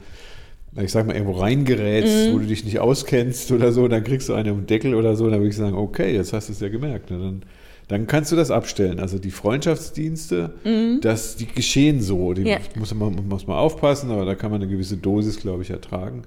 ich 0.81 0.90
sag 0.90 1.07
mal, 1.07 1.14
irgendwo 1.14 1.38
reingerätst, 1.38 2.29
Mhm. 2.29 2.33
wo 2.35 2.38
du 2.38 2.47
dich 2.47 2.64
nicht 2.64 2.79
auskennst 2.81 3.53
oder 3.53 3.71
so, 3.73 3.87
dann 3.88 4.03
kriegst 4.05 4.29
du 4.29 4.35
einen 4.35 4.57
den 4.57 4.67
Deckel 4.67 4.95
oder 4.95 5.17
so, 5.17 5.25
dann 5.29 5.40
würde 5.40 5.51
ich 5.51 5.57
sagen, 5.57 5.77
okay, 5.77 6.14
jetzt 6.14 6.33
hast 6.33 6.49
du 6.49 6.53
es 6.55 6.61
ja 6.61 6.69
gemerkt. 6.69 7.11
Ne? 7.11 7.19
Dann, 7.19 7.43
dann 7.88 8.07
kannst 8.07 8.33
du 8.33 8.37
das 8.37 8.51
abstellen. 8.51 8.99
Also 8.99 9.19
die 9.19 9.31
Freundschaftsdienste, 9.31 10.55
das, 11.03 11.37
die 11.37 11.47
geschehen 11.47 12.01
so. 12.01 12.33
Die 12.33 12.43
Mhm. 12.43 12.47
Ja. 12.47 12.59
muss, 12.77 12.95
man, 12.95 13.14
muss 13.29 13.47
man 13.47 13.59
aufpassen, 13.59 14.11
aber 14.11 14.25
da 14.25 14.35
kann 14.35 14.51
man 14.51 14.62
eine 14.62 14.71
gewisse 14.71 14.97
Dosis, 14.97 15.38
glaube 15.40 15.62
ich, 15.62 15.71
ertragen. 15.71 16.23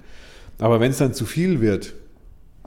Aber 0.58 0.78
wenn 0.80 0.90
es 0.92 0.98
dann 0.98 1.14
zu 1.14 1.24
viel 1.26 1.60
wird, 1.60 1.94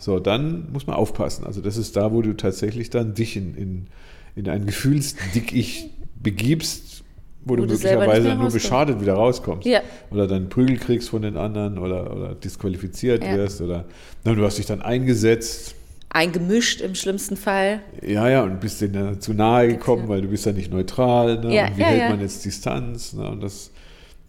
so, 0.02 0.20
dann 0.20 0.72
muss 0.72 0.88
man 0.88 0.96
aufpassen. 0.96 1.46
Also 1.46 1.62
das 1.62 1.78
ist 1.78 1.96
da, 1.96 2.12
wo 2.12 2.24
du 2.24 2.34
tatsächlich 2.34 2.90
dann 2.90 3.14
dich 3.14 3.38
in, 3.38 3.56
in, 3.56 3.88
in 4.36 4.50
ein 4.50 4.66
Gefühlsdickicht 4.66 5.90
begibst, 6.24 7.04
wo, 7.46 7.56
du 7.56 7.68
du 7.68 7.74
möglicherweise 7.74 8.34
nur 8.36 8.50
beschadet 8.50 9.00
wieder 9.00 9.14
rauskommst. 9.14 9.68
Ja. 9.68 9.82
Oder 10.10 10.26
dann 10.28 10.50
Prügel 10.50 10.78
kriegst 10.78 11.10
von 11.10 11.22
den 11.22 11.38
anderen 11.38 11.78
oder, 11.78 12.16
oder 12.16 12.34
disqualifiziert 12.34 13.24
Ja. 13.24 13.36
wirst 13.36 13.62
oder 13.62 13.86
na, 14.24 14.34
du 14.34 14.44
hast 14.44 14.58
dich 14.58 14.66
dann 14.66 14.82
eingesetzt. 14.82 15.76
Eingemischt 16.10 16.82
im 16.82 16.96
schlimmsten 16.96 17.38
Fall. 17.38 17.82
Ja, 18.02 18.28
ja, 18.28 18.44
und 18.44 18.60
bist 18.60 18.82
denen 18.82 18.94
dann 18.94 19.22
zu 19.22 19.34
nahe 19.34 19.68
gekommen, 19.68 20.08
weil 20.10 20.24
du 20.24 20.30
bist 20.30 20.48
ja 20.48 20.52
nicht 20.52 20.72
neutral. 20.72 21.40
Ne? 21.40 21.54
Ja, 21.54 21.68
und 21.68 21.78
wie 21.78 21.84
hält 21.84 22.10
man 22.10 22.22
jetzt 22.22 22.44
Distanz? 22.44 23.14
Ne? 23.14 23.30
Und 23.30 23.42
das, 23.42 23.70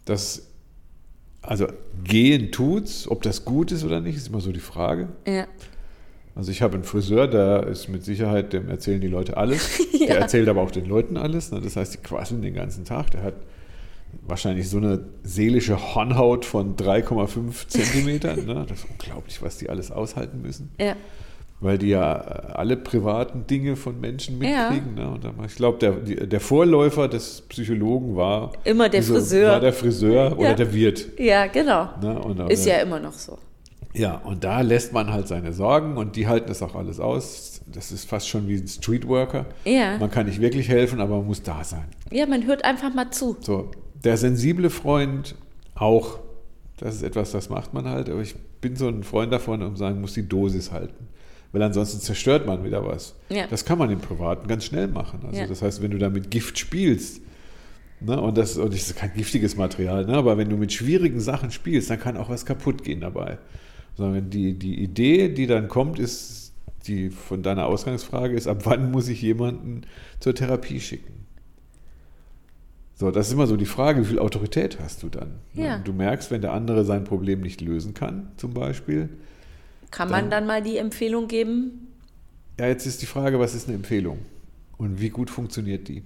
das, 0.05 0.43
also 1.43 1.67
gehen 2.03 2.51
tut's, 2.51 3.07
ob 3.07 3.21
das 3.21 3.45
gut 3.45 3.71
ist 3.71 3.83
oder 3.83 3.99
nicht, 3.99 4.15
ist 4.15 4.29
immer 4.29 4.41
so 4.41 4.51
die 4.51 4.59
Frage. 4.59 5.09
Ja. 5.27 5.45
Also 6.35 6.51
ich 6.51 6.61
habe 6.61 6.75
einen 6.75 6.83
Friseur, 6.83 7.27
der 7.27 7.67
ist 7.67 7.89
mit 7.89 8.03
Sicherheit, 8.03 8.53
dem 8.53 8.69
erzählen 8.69 8.99
die 8.99 9.07
Leute 9.07 9.37
alles. 9.37 9.79
Der 9.99 10.19
erzählt 10.19 10.49
aber 10.49 10.61
auch 10.61 10.71
den 10.71 10.85
Leuten 10.85 11.15
alles. 11.15 11.51
Ne? 11.51 11.61
Das 11.61 11.75
heißt, 11.75 11.93
die 11.93 11.99
quasseln 11.99 12.41
den 12.41 12.55
ganzen 12.55 12.83
Tag. 12.83 13.11
Der 13.11 13.23
hat 13.23 13.35
wahrscheinlich 14.23 14.67
so 14.67 14.77
eine 14.77 15.05
seelische 15.23 15.95
Hornhaut 15.95 16.43
von 16.43 16.75
3,5 16.75 17.67
Zentimetern. 17.67 18.45
Ne? 18.45 18.65
Das 18.67 18.79
ist 18.79 18.87
unglaublich, 18.89 19.41
was 19.41 19.59
die 19.59 19.69
alles 19.69 19.91
aushalten 19.91 20.41
müssen. 20.41 20.71
Ja. 20.79 20.95
Weil 21.63 21.77
die 21.77 21.87
ja 21.89 22.13
äh, 22.15 22.51
alle 22.53 22.75
privaten 22.75 23.47
Dinge 23.47 23.75
von 23.77 23.99
Menschen 24.01 24.41
Ja. 24.43 24.69
mitkriegen. 24.69 24.95
Ne? 24.95 25.09
Und 25.09 25.23
dann, 25.23 25.35
ich 25.45 25.55
glaube, 25.55 25.77
der, 25.79 25.91
die- 25.93 26.27
der 26.27 26.39
Vorläufer 26.41 27.07
des 27.07 27.41
Psychologen 27.47 28.15
war 28.17 28.51
Immer 28.65 28.89
der 28.89 29.01
Friseur. 29.01 29.51
War 29.53 29.59
der 29.61 29.71
Friseur 29.73 30.37
oder 30.37 30.49
Ja. 30.49 30.53
der 30.55 30.73
Wirt. 30.73 31.07
Ja, 31.17 31.47
genau. 31.47 31.89
Ne? 32.01 32.19
Und, 32.19 32.39
Ist 32.51 32.65
ja 32.65 32.79
immer 32.79 32.99
noch 32.99 33.13
so. 33.13 33.37
ja, 33.93 34.15
und 34.25 34.43
da 34.43 34.59
lässt 34.59 34.91
man 34.91 35.11
halt 35.13 35.27
seine 35.29 35.53
Sorgen 35.53 35.95
und 35.95 36.15
die 36.17 36.27
halten 36.27 36.47
das 36.49 36.61
auch 36.61 36.75
alles 36.75 36.99
aus. 36.99 37.61
Das 37.71 37.93
ist 37.93 38.09
fast 38.09 38.27
schon 38.27 38.47
wie 38.49 38.55
ein 38.57 38.67
Streetworker. 38.67 39.45
Ja. 39.63 39.97
Man 39.97 40.11
kann 40.11 40.25
nicht 40.25 40.41
wirklich 40.41 40.67
helfen, 40.67 40.99
aber 40.99 41.15
man 41.17 41.27
muss 41.27 41.43
da 41.43 41.63
sein. 41.63 41.85
Ja, 42.11 42.25
man 42.25 42.45
hört 42.45 42.65
einfach 42.65 42.93
mal 42.93 43.09
zu. 43.11 43.37
So, 43.39 43.71
der 44.03 44.17
sensible 44.17 44.69
Freund 44.69 45.35
auch. 45.75 46.19
Das 46.77 46.95
ist 46.95 47.03
etwas, 47.03 47.31
das 47.31 47.49
macht 47.49 47.73
man 47.73 47.87
halt. 47.87 48.09
Aber 48.09 48.19
ich 48.19 48.35
bin 48.59 48.75
so 48.75 48.89
ein 48.89 49.03
Freund 49.03 49.31
davon, 49.31 49.61
um 49.61 49.77
sagen, 49.77 50.01
muss 50.01 50.13
die 50.13 50.27
Dosis 50.27 50.71
halten. 50.73 51.07
Weil 51.53 51.61
ansonsten 51.61 52.01
zerstört 52.01 52.45
man 52.47 52.65
wieder 52.65 52.85
was. 52.85 53.15
Ja. 53.29 53.45
Das 53.47 53.63
kann 53.63 53.77
man 53.77 53.89
im 53.91 53.99
Privaten 53.99 54.47
ganz 54.47 54.65
schnell 54.65 54.87
machen. 54.87 55.19
Also 55.25 55.39
Ja. 55.39 55.47
das 55.47 55.61
heißt, 55.61 55.81
wenn 55.81 55.91
du 55.91 55.99
da 55.99 56.09
mit 56.09 56.31
Gift 56.31 56.57
spielst, 56.57 57.21
ne, 58.01 58.19
und 58.19 58.37
das, 58.37 58.57
und 58.57 58.73
das 58.73 58.81
ist 58.81 58.95
kein 58.97 59.13
giftiges 59.13 59.55
Material, 59.55 60.05
ne, 60.05 60.15
aber 60.15 60.37
wenn 60.37 60.49
du 60.49 60.57
mit 60.57 60.73
schwierigen 60.73 61.19
Sachen 61.19 61.51
spielst, 61.51 61.91
dann 61.91 61.99
kann 61.99 62.17
auch 62.17 62.29
was 62.29 62.45
kaputt 62.45 62.83
gehen 62.83 63.01
dabei. 63.01 63.37
Sondern 63.95 64.31
die, 64.31 64.57
die 64.57 64.81
Idee, 64.81 65.29
die 65.29 65.45
dann 65.45 65.67
kommt, 65.67 65.99
ist, 65.99 66.53
die 66.87 67.11
von 67.11 67.43
deiner 67.43 67.67
Ausgangsfrage 67.67 68.35
ist, 68.35 68.47
ab 68.47 68.65
wann 68.65 68.91
muss 68.91 69.07
ich 69.07 69.21
jemanden 69.21 69.81
zur 70.19 70.33
Therapie 70.33 70.79
schicken? 70.79 71.27
So, 72.95 73.11
das 73.11 73.27
ist 73.27 73.33
immer 73.33 73.47
so 73.47 73.57
die 73.57 73.65
Frage, 73.67 74.01
wie 74.01 74.05
viel 74.05 74.19
Autorität 74.19 74.79
hast 74.79 75.03
du 75.03 75.09
dann? 75.09 75.35
Ja. 75.53 75.77
Du 75.77 75.93
merkst, 75.93 76.31
wenn 76.31 76.41
der 76.41 76.53
andere 76.53 76.83
sein 76.83 77.03
Problem 77.03 77.41
nicht 77.41 77.61
lösen 77.61 77.93
kann, 77.93 78.31
zum 78.37 78.53
Beispiel, 78.55 79.09
Kann 79.93 80.09
Dann- 80.09 80.21
man 80.21 80.31
dann 80.31 80.47
mal 80.47 80.63
die 80.63 80.77
Empfehlung 80.77 81.27
geben, 81.27 81.87
Ja, 82.59 82.67
jetzt 82.67 82.85
ist 82.85 83.01
die 83.01 83.07
Frage, 83.07 83.39
was 83.39 83.55
ist 83.55 83.67
eine 83.67 83.75
Empfehlung? 83.77 84.19
Und 84.77 84.99
wie 84.99 85.09
gut 85.09 85.29
funktioniert 85.29 85.87
die? 85.87 86.03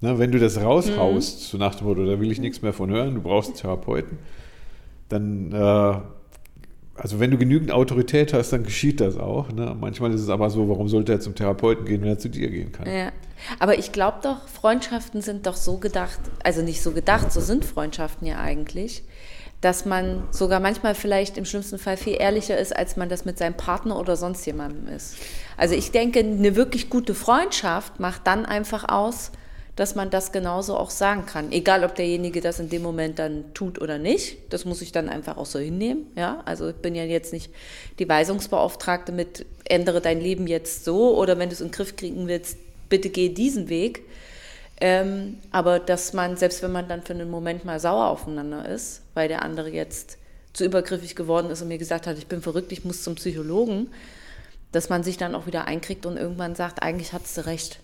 Na, 0.00 0.18
wenn 0.18 0.30
du 0.30 0.38
das 0.38 0.60
raushaust, 0.60 1.40
mhm. 1.40 1.44
so 1.44 1.58
nach 1.58 1.74
dem 1.74 1.86
Motto, 1.86 2.04
da 2.04 2.20
will 2.20 2.30
ich 2.30 2.38
nichts 2.38 2.60
mehr 2.62 2.72
von 2.72 2.90
hören, 2.90 3.14
du 3.14 3.22
brauchst 3.22 3.50
einen 3.50 3.58
Therapeuten, 3.58 4.18
dann, 5.08 5.52
äh, 5.52 6.00
also 6.96 7.20
wenn 7.20 7.30
du 7.30 7.38
genügend 7.38 7.70
Autorität 7.70 8.32
hast, 8.34 8.50
dann 8.52 8.64
geschieht 8.64 9.00
das 9.00 9.16
auch. 9.16 9.50
Ne? 9.52 9.74
Manchmal 9.78 10.12
ist 10.12 10.20
es 10.20 10.28
aber 10.28 10.48
so, 10.50 10.68
warum 10.68 10.88
sollte 10.88 11.12
er 11.12 11.20
zum 11.20 11.34
Therapeuten 11.34 11.86
gehen, 11.86 12.02
wenn 12.02 12.08
er 12.08 12.18
zu 12.18 12.28
dir 12.28 12.50
gehen 12.50 12.72
kann? 12.72 12.86
Ja. 12.86 13.10
Aber 13.58 13.78
ich 13.78 13.92
glaube 13.92 14.18
doch, 14.22 14.48
Freundschaften 14.48 15.22
sind 15.22 15.46
doch 15.46 15.56
so 15.56 15.78
gedacht, 15.78 16.18
also 16.42 16.62
nicht 16.62 16.82
so 16.82 16.92
gedacht, 16.92 17.32
so 17.32 17.40
sind 17.40 17.64
Freundschaften 17.64 18.26
ja 18.26 18.38
eigentlich, 18.38 19.02
dass 19.64 19.86
man 19.86 20.28
sogar 20.30 20.60
manchmal 20.60 20.94
vielleicht 20.94 21.38
im 21.38 21.46
schlimmsten 21.46 21.78
Fall 21.78 21.96
viel 21.96 22.16
ehrlicher 22.20 22.58
ist, 22.58 22.76
als 22.76 22.96
man 22.96 23.08
das 23.08 23.24
mit 23.24 23.38
seinem 23.38 23.54
Partner 23.54 23.98
oder 23.98 24.14
sonst 24.14 24.44
jemandem 24.44 24.94
ist. 24.94 25.16
Also 25.56 25.74
ich 25.74 25.90
denke, 25.90 26.18
eine 26.18 26.54
wirklich 26.54 26.90
gute 26.90 27.14
Freundschaft 27.14 27.98
macht 27.98 28.26
dann 28.26 28.44
einfach 28.44 28.86
aus, 28.86 29.30
dass 29.74 29.94
man 29.94 30.10
das 30.10 30.32
genauso 30.32 30.76
auch 30.76 30.90
sagen 30.90 31.24
kann. 31.24 31.50
Egal, 31.50 31.82
ob 31.82 31.94
derjenige 31.94 32.42
das 32.42 32.60
in 32.60 32.68
dem 32.68 32.82
Moment 32.82 33.18
dann 33.18 33.54
tut 33.54 33.80
oder 33.80 33.96
nicht. 33.98 34.36
Das 34.52 34.66
muss 34.66 34.82
ich 34.82 34.92
dann 34.92 35.08
einfach 35.08 35.38
auch 35.38 35.46
so 35.46 35.58
hinnehmen. 35.58 36.06
Ja, 36.14 36.42
also 36.44 36.68
ich 36.68 36.76
bin 36.76 36.94
ja 36.94 37.04
jetzt 37.04 37.32
nicht 37.32 37.50
die 37.98 38.08
Weisungsbeauftragte 38.08 39.12
mit 39.12 39.46
ändere 39.64 40.02
dein 40.02 40.20
Leben 40.20 40.46
jetzt 40.46 40.84
so 40.84 41.16
oder 41.16 41.38
wenn 41.38 41.48
du 41.48 41.54
es 41.54 41.62
in 41.62 41.68
den 41.68 41.72
Griff 41.72 41.96
kriegen 41.96 42.28
willst, 42.28 42.58
bitte 42.90 43.08
geh 43.08 43.30
diesen 43.30 43.70
Weg. 43.70 44.02
Ähm, 44.80 45.38
aber 45.50 45.78
dass 45.78 46.12
man, 46.12 46.36
selbst 46.36 46.62
wenn 46.62 46.72
man 46.72 46.88
dann 46.88 47.02
für 47.02 47.12
einen 47.12 47.30
Moment 47.30 47.64
mal 47.64 47.78
sauer 47.78 48.08
aufeinander 48.08 48.68
ist, 48.68 49.02
weil 49.14 49.28
der 49.28 49.42
andere 49.42 49.70
jetzt 49.70 50.18
zu 50.52 50.64
übergriffig 50.64 51.14
geworden 51.16 51.50
ist 51.50 51.62
und 51.62 51.68
mir 51.68 51.78
gesagt 51.78 52.06
hat, 52.06 52.18
ich 52.18 52.26
bin 52.26 52.42
verrückt, 52.42 52.72
ich 52.72 52.84
muss 52.84 53.02
zum 53.02 53.14
Psychologen, 53.14 53.88
dass 54.72 54.88
man 54.88 55.02
sich 55.02 55.16
dann 55.16 55.34
auch 55.34 55.46
wieder 55.46 55.66
einkriegt 55.66 56.06
und 56.06 56.16
irgendwann 56.16 56.54
sagt, 56.54 56.82
eigentlich 56.82 57.12
hattest 57.12 57.36
du 57.36 57.46
recht. 57.46 57.80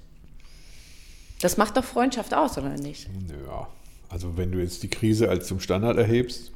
Das 1.40 1.56
macht 1.56 1.76
doch 1.76 1.84
Freundschaft 1.84 2.34
aus, 2.34 2.58
oder 2.58 2.70
nicht? 2.70 3.08
Ja, 3.46 3.68
also 4.08 4.36
wenn 4.36 4.52
du 4.52 4.58
jetzt 4.58 4.82
die 4.82 4.90
Krise 4.90 5.28
als 5.28 5.46
zum 5.46 5.60
Standard 5.60 5.96
erhebst. 5.96 6.52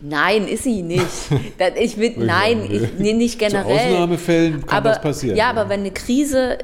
Nein, 0.00 0.48
ist 0.48 0.64
sie 0.64 0.82
nicht. 0.82 1.06
ich 1.76 1.96
will, 1.98 2.14
nein, 2.16 2.68
ich, 2.70 2.98
nee, 2.98 3.12
nicht 3.12 3.38
generell. 3.38 3.78
Zu 3.78 3.94
Ausnahmefällen 3.94 4.66
kann 4.66 4.78
aber, 4.78 4.88
das 4.90 5.02
passieren. 5.02 5.36
Ja, 5.36 5.50
aber 5.50 5.68
wenn 5.68 5.80
eine 5.80 5.92
Krise 5.92 6.58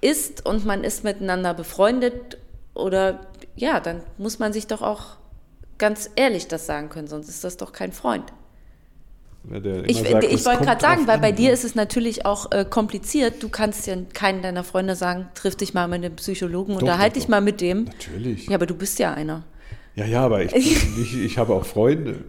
ist 0.00 0.44
und 0.44 0.66
man 0.66 0.84
ist 0.84 1.02
miteinander 1.02 1.54
befreundet 1.54 2.36
oder 2.74 3.20
ja, 3.56 3.80
dann 3.80 4.02
muss 4.18 4.38
man 4.38 4.52
sich 4.52 4.66
doch 4.66 4.82
auch 4.82 5.16
ganz 5.78 6.10
ehrlich 6.16 6.48
das 6.48 6.66
sagen 6.66 6.88
können, 6.88 7.08
sonst 7.08 7.28
ist 7.28 7.44
das 7.44 7.56
doch 7.56 7.72
kein 7.72 7.92
Freund. 7.92 8.32
Ja, 9.50 9.58
ich, 9.84 10.00
ich 10.00 10.46
wollte 10.46 10.64
gerade 10.64 10.80
sagen, 10.80 11.06
weil 11.06 11.18
bei 11.18 11.30
dir 11.30 11.52
ist 11.52 11.64
es 11.64 11.74
natürlich 11.74 12.24
auch 12.24 12.50
äh, 12.50 12.64
kompliziert. 12.64 13.42
Du 13.42 13.50
kannst 13.50 13.86
ja 13.86 13.94
keinen 14.14 14.40
deiner 14.40 14.64
Freunde 14.64 14.96
sagen, 14.96 15.28
triff 15.34 15.54
dich 15.54 15.74
mal 15.74 15.86
mit 15.86 16.02
einem 16.02 16.16
Psychologen, 16.16 16.76
unterhalte 16.76 17.18
dich 17.18 17.28
mal 17.28 17.42
mit 17.42 17.60
dem. 17.60 17.84
Natürlich. 17.84 18.46
Ja, 18.46 18.54
aber 18.54 18.64
du 18.64 18.74
bist 18.74 18.98
ja 18.98 19.12
einer. 19.12 19.44
Ja, 19.96 20.06
ja, 20.06 20.22
aber 20.22 20.42
ich, 20.42 20.54
ich, 20.98 21.18
ich 21.18 21.38
habe 21.38 21.52
auch 21.52 21.66
Freunde. 21.66 22.24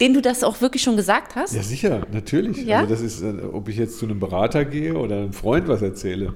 Den 0.00 0.14
du 0.14 0.22
das 0.22 0.44
auch 0.44 0.60
wirklich 0.60 0.82
schon 0.82 0.96
gesagt 0.96 1.34
hast? 1.34 1.54
Ja, 1.54 1.62
sicher, 1.62 2.06
natürlich. 2.12 2.64
Ja? 2.64 2.78
Also 2.78 2.90
das 2.90 3.00
ist, 3.00 3.22
äh, 3.22 3.42
ob 3.52 3.68
ich 3.68 3.76
jetzt 3.76 3.98
zu 3.98 4.06
einem 4.06 4.20
Berater 4.20 4.64
gehe 4.64 4.94
oder 4.94 5.16
einem 5.16 5.32
Freund 5.32 5.66
was 5.66 5.82
erzähle. 5.82 6.34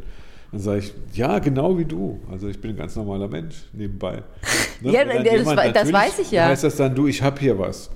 Dann 0.55 0.63
sage 0.63 0.79
ich, 0.79 0.95
ja, 1.15 1.41
genau 1.41 1.77
wie 1.77 1.85
du. 1.85 2.21
Also 2.31 2.47
ich 2.47 2.61
bin 2.61 2.71
ein 2.71 2.77
ganz 2.77 2.95
normaler 2.95 3.27
Mensch 3.27 3.57
nebenbei. 3.73 4.23
Ne? 4.81 4.93
ja, 4.93 5.05
das, 5.05 5.73
das 5.73 5.93
weiß 5.93 6.19
ich 6.19 6.33
ja. 6.33 6.47
heißt 6.47 6.65
das 6.65 6.77
dann, 6.77 6.95
du, 6.95 7.07
ich 7.07 7.23
habe 7.23 7.41
hier 7.41 7.59
was. 7.59 7.91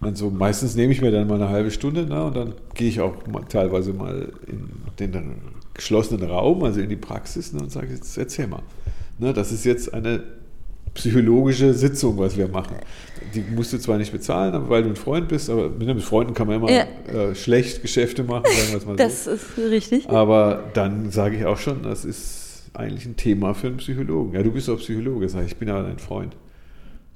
Und 0.00 0.16
so, 0.16 0.30
meistens 0.30 0.76
nehme 0.76 0.92
ich 0.92 1.00
mir 1.00 1.10
dann 1.10 1.26
mal 1.26 1.36
eine 1.36 1.48
halbe 1.48 1.70
Stunde 1.70 2.06
ne, 2.06 2.24
und 2.24 2.36
dann 2.36 2.54
gehe 2.74 2.88
ich 2.88 3.00
auch 3.00 3.26
mal, 3.26 3.42
teilweise 3.44 3.92
mal 3.92 4.30
in 4.46 4.68
den 5.00 5.40
geschlossenen 5.74 6.30
Raum, 6.30 6.62
also 6.64 6.80
in 6.80 6.90
die 6.90 6.96
Praxis 6.96 7.52
ne, 7.54 7.60
und 7.60 7.72
sage, 7.72 7.88
jetzt 7.88 8.16
erzähl 8.16 8.46
mal. 8.46 8.62
Ne, 9.18 9.32
das 9.32 9.52
ist 9.52 9.64
jetzt 9.64 9.92
eine 9.92 10.22
psychologische 10.94 11.72
Sitzung, 11.74 12.18
was 12.18 12.36
wir 12.36 12.48
machen. 12.48 12.76
Die 13.34 13.40
musst 13.40 13.72
du 13.72 13.78
zwar 13.78 13.98
nicht 13.98 14.12
bezahlen, 14.12 14.68
weil 14.68 14.82
du 14.82 14.90
ein 14.90 14.96
Freund 14.96 15.28
bist, 15.28 15.48
aber 15.48 15.70
mit 15.70 16.02
Freunden 16.02 16.34
kann 16.34 16.46
man 16.46 16.56
immer 16.56 16.70
ja. 16.70 16.86
äh, 17.12 17.34
schlecht 17.34 17.82
Geschäfte 17.82 18.24
machen, 18.24 18.44
sagen 18.44 18.70
wir 18.70 18.76
es 18.78 18.86
mal 18.86 18.96
das 18.96 19.24
so. 19.24 19.30
Das 19.30 19.42
ist 19.42 19.58
richtig. 19.58 20.08
Aber 20.08 20.70
dann 20.74 21.10
sage 21.10 21.36
ich 21.36 21.44
auch 21.46 21.56
schon, 21.56 21.82
das 21.82 22.04
ist 22.04 22.70
eigentlich 22.74 23.06
ein 23.06 23.16
Thema 23.16 23.54
für 23.54 23.68
einen 23.68 23.78
Psychologen. 23.78 24.34
Ja, 24.34 24.42
du 24.42 24.50
bist 24.50 24.68
auch 24.68 24.78
Psychologe, 24.78 25.28
sag 25.28 25.44
ich, 25.44 25.52
ich 25.52 25.56
bin 25.56 25.70
aber 25.70 25.82
dein 25.82 25.98
Freund. 25.98 26.36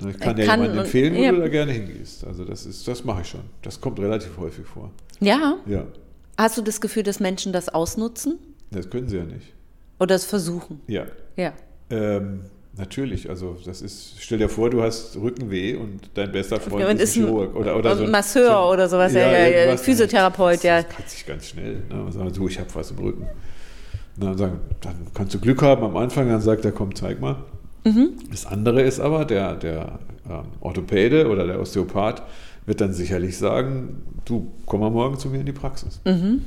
Ich 0.06 0.20
kann 0.20 0.36
dir 0.36 0.44
ja 0.44 0.54
jemanden 0.54 0.78
empfehlen, 0.78 1.14
wo 1.14 1.18
ja. 1.18 1.32
du 1.32 1.40
da 1.40 1.48
gerne 1.48 1.72
hingehst. 1.72 2.26
Also 2.26 2.44
das 2.44 2.66
ist, 2.66 2.86
das 2.86 3.04
mache 3.04 3.22
ich 3.22 3.28
schon. 3.28 3.40
Das 3.62 3.80
kommt 3.80 3.98
relativ 3.98 4.36
häufig 4.36 4.66
vor. 4.66 4.90
Ja? 5.20 5.56
Ja. 5.66 5.86
Hast 6.36 6.58
du 6.58 6.62
das 6.62 6.80
Gefühl, 6.82 7.02
dass 7.02 7.18
Menschen 7.18 7.52
das 7.52 7.70
ausnutzen? 7.70 8.38
Das 8.70 8.90
können 8.90 9.08
sie 9.08 9.16
ja 9.16 9.24
nicht. 9.24 9.54
Oder 9.98 10.14
es 10.16 10.26
versuchen? 10.26 10.80
Ja. 10.86 11.06
Ja. 11.36 11.54
Ähm, 11.88 12.40
Natürlich, 12.78 13.30
also 13.30 13.56
das 13.64 13.80
ist, 13.80 14.16
stell 14.18 14.36
dir 14.36 14.50
vor, 14.50 14.68
du 14.68 14.82
hast 14.82 15.16
Rückenweh 15.16 15.76
und 15.76 16.10
dein 16.12 16.30
bester 16.30 16.60
Freund 16.60 16.82
ja, 16.82 16.90
ist 16.90 17.16
ein 17.16 17.24
Chirurg 17.24 17.56
oder, 17.56 17.76
oder 17.76 17.96
so 17.96 18.04
ein 18.04 18.10
Masseur 18.10 18.50
so, 18.50 18.72
oder 18.72 18.88
sowas, 18.88 19.14
ja, 19.14 19.32
ja, 19.32 19.48
ja 19.48 19.76
Physiotherapeut, 19.78 20.62
ja. 20.62 20.82
Das 20.82 20.94
kann 20.94 21.06
sich 21.06 21.26
ganz 21.26 21.48
schnell. 21.48 21.82
Ne? 21.88 22.02
Und 22.04 22.12
sagen, 22.12 22.32
du, 22.34 22.48
ich 22.48 22.58
habe 22.58 22.68
was 22.74 22.90
im 22.90 22.98
Rücken. 22.98 23.22
Und 23.22 24.24
dann 24.24 24.36
sagen, 24.36 24.60
dann 24.82 24.94
kannst 25.14 25.32
du 25.34 25.40
Glück 25.40 25.62
haben 25.62 25.84
am 25.84 25.96
Anfang, 25.96 26.28
dann 26.28 26.42
sagt 26.42 26.66
er, 26.66 26.72
komm, 26.72 26.94
zeig 26.94 27.18
mal. 27.18 27.36
Mhm. 27.84 28.10
Das 28.30 28.44
andere 28.44 28.82
ist 28.82 29.00
aber, 29.00 29.24
der, 29.24 29.54
der 29.54 29.98
ähm, 30.28 30.44
Orthopäde 30.60 31.28
oder 31.28 31.46
der 31.46 31.60
Osteopath 31.60 32.22
wird 32.66 32.80
dann 32.82 32.92
sicherlich 32.92 33.38
sagen, 33.38 34.02
du, 34.26 34.52
komm 34.66 34.80
mal 34.80 34.90
morgen 34.90 35.18
zu 35.18 35.28
mir 35.30 35.40
in 35.40 35.46
die 35.46 35.52
Praxis. 35.52 36.00
Mhm. 36.04 36.42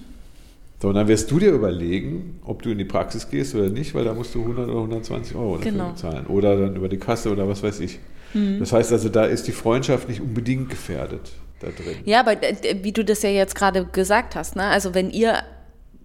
So, 0.82 0.88
und 0.88 0.96
dann 0.96 1.08
wirst 1.10 1.30
du 1.30 1.39
dir 1.39 1.52
überlegen, 1.52 2.39
ob 2.46 2.62
du 2.62 2.70
in 2.70 2.78
die 2.78 2.86
Praxis 2.86 3.30
gehst 3.30 3.54
oder 3.54 3.70
nicht, 3.70 3.94
weil 3.94 4.06
da 4.06 4.13
musst 4.13 4.34
du 4.34 4.42
100 4.42 4.70
oder 4.70 4.78
120 4.78 5.36
Euro 5.36 5.58
dafür 5.58 5.72
genau. 5.72 5.89
bezahlen. 5.89 6.26
Oder 6.28 6.58
dann 6.58 6.76
über 6.76 6.88
die 6.88 6.98
Kasse 6.98 7.32
oder 7.32 7.50
was 7.50 7.62
weiß 7.62 7.82
ich. 7.82 8.00
Mhm. 8.34 8.60
Das 8.60 8.72
heißt 8.72 8.94
also, 8.94 9.10
da 9.10 9.26
ist 9.26 9.48
die 9.48 9.52
Freundschaft 9.52 10.08
nicht 10.08 10.22
unbedingt 10.22 10.70
gefährdet 10.70 11.32
da 11.60 11.68
drin. 11.68 11.98
Ja, 12.06 12.22
aber 12.22 12.42
äh, 12.42 12.78
wie 12.82 12.94
du 12.94 13.04
das 13.04 13.22
ja 13.24 13.30
jetzt 13.30 13.56
gerade 13.56 13.86
gesagt 13.86 14.36
hast, 14.36 14.56
ne? 14.56 14.63
also 14.63 14.94
wenn 14.94 15.10
ihr 15.12 15.39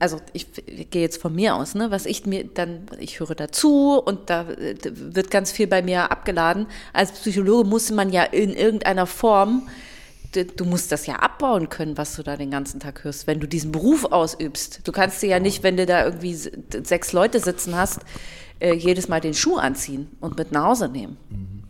also 0.01 0.19
ich, 0.33 0.49
ich, 0.67 0.91
gehe 0.91 1.03
jetzt 1.03 1.23
von 1.23 1.35
mir 1.35 1.55
aus, 1.55 1.77
ne, 1.77 1.91
was 1.91 2.05
ich 2.05 2.27
mir 2.27 2.45
dann, 2.45 2.83
ich 2.99 3.21
höre 3.21 3.35
dazu 3.37 4.03
und 4.05 4.29
da 4.29 4.47
wird 4.49 5.31
ganz 5.31 5.53
viel 5.53 5.69
bei 5.69 5.83
mir 5.83 6.11
abgeladen. 6.11 6.67
Als 6.93 7.13
Psychologe 7.13 7.67
muss 7.67 7.91
man 7.93 8.11
ja 8.11 8.25
in 8.25 8.53
irgendeiner 8.53 9.07
Form 9.07 9.69
du 10.37 10.65
musst 10.65 10.93
das 10.93 11.07
ja 11.07 11.17
abbauen 11.17 11.69
können, 11.69 11.97
was 11.97 12.17
du 12.17 12.23
da 12.23 12.37
den 12.37 12.51
ganzen 12.51 12.81
Tag 12.81 13.05
hörst, 13.05 13.27
wenn 13.27 13.41
du 13.41 13.47
diesen 13.47 13.73
Beruf 13.73 14.05
ausübst. 14.05 14.81
Du 14.85 14.93
kannst 14.93 15.23
dir 15.23 15.29
ja 15.29 15.41
nicht, 15.41 15.63
wenn 15.63 15.77
du 15.77 15.87
da 15.87 16.05
irgendwie 16.05 16.35
sechs 16.35 17.13
Leute 17.13 17.41
sitzen 17.41 17.77
hast, 17.77 18.01
äh, 18.61 18.75
jedes 18.75 19.09
Mal 19.09 19.21
den 19.21 19.35
Schuh 19.35 19.57
anziehen 19.57 20.09
und 20.21 20.37
mit 20.37 20.53
nach 20.53 20.65
Hause 20.65 20.89
nehmen. 20.89 21.17
Mhm. 21.31 21.63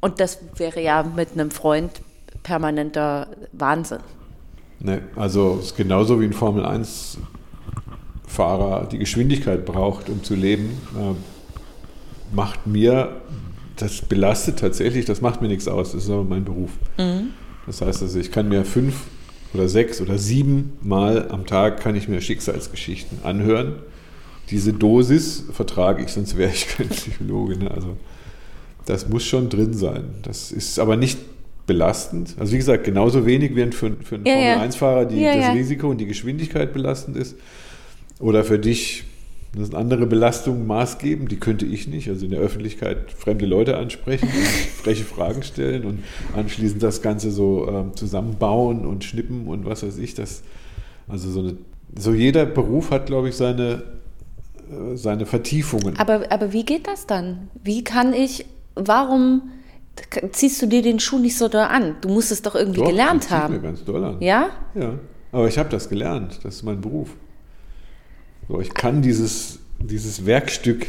Und 0.00 0.20
das 0.20 0.38
wäre 0.56 0.82
ja 0.82 1.02
mit 1.02 1.32
einem 1.32 1.50
Freund 1.50 1.90
permanenter 2.42 3.28
Wahnsinn. 3.52 4.00
Ne, 4.80 5.02
also 5.16 5.56
es 5.60 5.66
ist 5.66 5.76
genauso 5.76 6.20
wie 6.20 6.26
ein 6.26 6.32
Formel 6.32 6.64
1 6.66 7.18
Fahrer 8.26 8.86
die 8.86 8.98
Geschwindigkeit 8.98 9.64
braucht, 9.64 10.10
um 10.10 10.22
zu 10.22 10.34
leben, 10.34 10.78
äh, 10.94 11.14
macht 12.34 12.66
mir, 12.66 13.20
das 13.76 14.02
belastet 14.02 14.58
tatsächlich, 14.58 15.04
das 15.04 15.20
macht 15.20 15.40
mir 15.40 15.48
nichts 15.48 15.68
aus, 15.68 15.92
das 15.92 16.04
ist 16.04 16.10
aber 16.10 16.24
mein 16.24 16.44
Beruf. 16.44 16.70
Mhm. 16.98 17.30
Das 17.66 17.80
heißt 17.80 18.02
also, 18.02 18.18
ich 18.18 18.30
kann 18.30 18.48
mir 18.48 18.64
fünf 18.64 18.94
oder 19.54 19.68
sechs 19.68 20.00
oder 20.00 20.18
sieben 20.18 20.72
Mal 20.82 21.28
am 21.30 21.46
Tag 21.46 21.80
kann 21.80 21.94
ich 21.94 22.08
mir 22.08 22.20
Schicksalsgeschichten 22.20 23.18
anhören. 23.22 23.76
Diese 24.50 24.72
Dosis 24.72 25.44
vertrage 25.52 26.04
ich, 26.04 26.10
sonst 26.10 26.36
wäre 26.36 26.50
ich 26.50 26.68
kein 26.68 26.88
Psychologe. 26.88 27.56
Ne? 27.56 27.70
Also 27.70 27.96
das 28.84 29.08
muss 29.08 29.24
schon 29.24 29.48
drin 29.48 29.72
sein. 29.72 30.04
Das 30.22 30.52
ist 30.52 30.78
aber 30.78 30.96
nicht 30.96 31.18
belastend. 31.66 32.34
Also 32.38 32.52
wie 32.52 32.58
gesagt, 32.58 32.84
genauso 32.84 33.24
wenig 33.24 33.56
wie 33.56 33.72
für, 33.72 33.96
für 34.02 34.16
einen 34.16 34.26
ja, 34.26 34.34
Formel-1-Fahrer 34.34 35.10
ja. 35.12 35.36
das 35.36 35.54
Risiko 35.54 35.88
und 35.88 35.98
die 35.98 36.06
Geschwindigkeit 36.06 36.72
belastend 36.72 37.16
ist. 37.16 37.36
Oder 38.18 38.44
für 38.44 38.58
dich 38.58 39.04
das 39.56 39.68
sind 39.68 39.76
andere 39.76 40.06
Belastungen 40.06 40.66
maßgebend, 40.66 41.30
die 41.30 41.36
könnte 41.36 41.64
ich 41.64 41.86
nicht. 41.86 42.08
Also 42.08 42.24
in 42.24 42.32
der 42.32 42.40
Öffentlichkeit 42.40 43.12
fremde 43.12 43.46
Leute 43.46 43.76
ansprechen, 43.76 44.28
freche 44.82 45.04
Fragen 45.04 45.42
stellen 45.42 45.84
und 45.84 46.02
anschließend 46.34 46.82
das 46.82 47.02
Ganze 47.02 47.30
so 47.30 47.68
ähm, 47.68 47.94
zusammenbauen 47.94 48.84
und 48.84 49.04
schnippen 49.04 49.46
und 49.46 49.64
was 49.64 49.84
weiß 49.84 49.98
ich. 49.98 50.14
Das, 50.14 50.42
also 51.06 51.30
so, 51.30 51.40
eine, 51.40 51.56
so 51.96 52.12
jeder 52.12 52.46
Beruf 52.46 52.90
hat, 52.90 53.06
glaube 53.06 53.28
ich, 53.28 53.36
seine, 53.36 53.84
äh, 54.70 54.96
seine 54.96 55.24
Vertiefungen. 55.24 55.96
Aber, 55.98 56.22
aber 56.30 56.52
wie 56.52 56.64
geht 56.64 56.88
das 56.88 57.06
dann? 57.06 57.48
Wie 57.62 57.84
kann 57.84 58.12
ich, 58.12 58.46
warum 58.74 59.50
ziehst 60.32 60.60
du 60.62 60.66
dir 60.66 60.82
den 60.82 60.98
Schuh 60.98 61.20
nicht 61.20 61.38
so 61.38 61.46
doll 61.46 61.62
an? 61.62 61.94
Du 62.00 62.08
musst 62.08 62.32
es 62.32 62.42
doch 62.42 62.56
irgendwie 62.56 62.80
doch, 62.80 62.88
gelernt 62.88 63.30
haben. 63.30 63.54
Mir 63.54 63.60
ganz 63.60 63.84
doll 63.84 64.02
an. 64.02 64.16
Ja? 64.20 64.48
Ja. 64.74 64.94
Aber 65.30 65.46
ich 65.46 65.58
habe 65.58 65.68
das 65.68 65.88
gelernt. 65.88 66.40
Das 66.42 66.56
ist 66.56 66.62
mein 66.64 66.80
Beruf. 66.80 67.10
So, 68.48 68.60
ich 68.60 68.74
kann 68.74 69.02
dieses, 69.02 69.58
dieses 69.78 70.26
Werkstück 70.26 70.86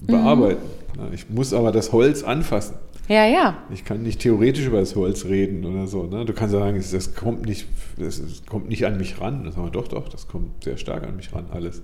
bearbeiten. 0.00 0.62
Mhm. 0.96 1.12
Ich 1.12 1.28
muss 1.28 1.52
aber 1.52 1.72
das 1.72 1.92
Holz 1.92 2.22
anfassen. 2.22 2.76
Ja, 3.08 3.26
ja. 3.26 3.58
Ich 3.70 3.84
kann 3.84 4.02
nicht 4.02 4.20
theoretisch 4.20 4.66
über 4.66 4.80
das 4.80 4.96
Holz 4.96 5.26
reden 5.26 5.64
oder 5.66 5.86
so. 5.86 6.04
Ne? 6.04 6.24
Du 6.24 6.32
kannst 6.32 6.52
sagen, 6.52 6.82
das 6.92 7.14
kommt 7.14 7.44
nicht, 7.44 7.66
das 7.98 8.22
kommt 8.48 8.68
nicht 8.68 8.86
an 8.86 8.96
mich 8.96 9.20
ran. 9.20 9.44
Das 9.44 9.54
sagen 9.54 9.66
wir, 9.66 9.70
doch, 9.70 9.88
doch, 9.88 10.08
das 10.08 10.26
kommt 10.26 10.64
sehr 10.64 10.78
stark 10.78 11.04
an 11.04 11.16
mich 11.16 11.34
ran, 11.34 11.46
alles. 11.52 11.82